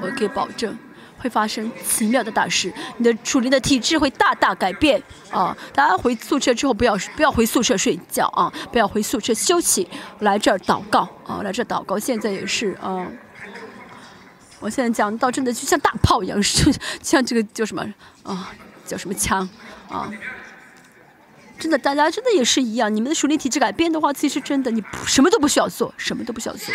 [0.00, 0.74] 我可以保证，
[1.18, 5.54] 会发生奇妙的大事，你的属灵的体质会大大改变啊！
[5.74, 9.86] 大家回宿舍之后不要不要回宿舍睡觉啊，不要回宿舍休息，
[10.20, 11.98] 来这儿祷告啊，来这儿祷告。
[11.98, 13.06] 现在也是啊，
[14.60, 16.72] 我现在讲到真的就像大炮一样，是
[17.02, 17.84] 像这个叫什么
[18.22, 18.50] 啊？
[18.84, 19.48] 叫什么枪
[19.88, 20.10] 啊？
[21.62, 22.92] 真的，大家真的也是一样。
[22.92, 26.74] 你们的属灵体质改变的话，其实真的你什么都不需要做，什么都不需要做，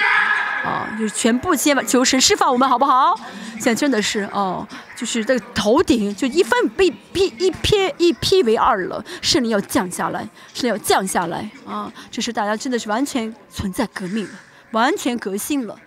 [0.64, 3.14] 啊，就是全部先把求神释放我们，好不好？
[3.56, 4.66] 现在真的是哦，
[4.96, 10.22] 就是这个头顶就一分被劈一劈一劈为二了，圣灵要降下来，
[10.54, 11.92] 圣灵要降下来啊！
[12.10, 14.40] 这是大家真的是完全存在革命了，
[14.72, 15.78] 完全革新了。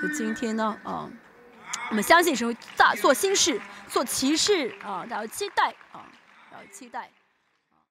[0.00, 1.10] 就今天呢，啊，
[1.90, 5.04] 我们相信神会大做新事，做奇事啊！
[5.10, 6.06] 大家期待啊，
[6.52, 7.10] 大家期待。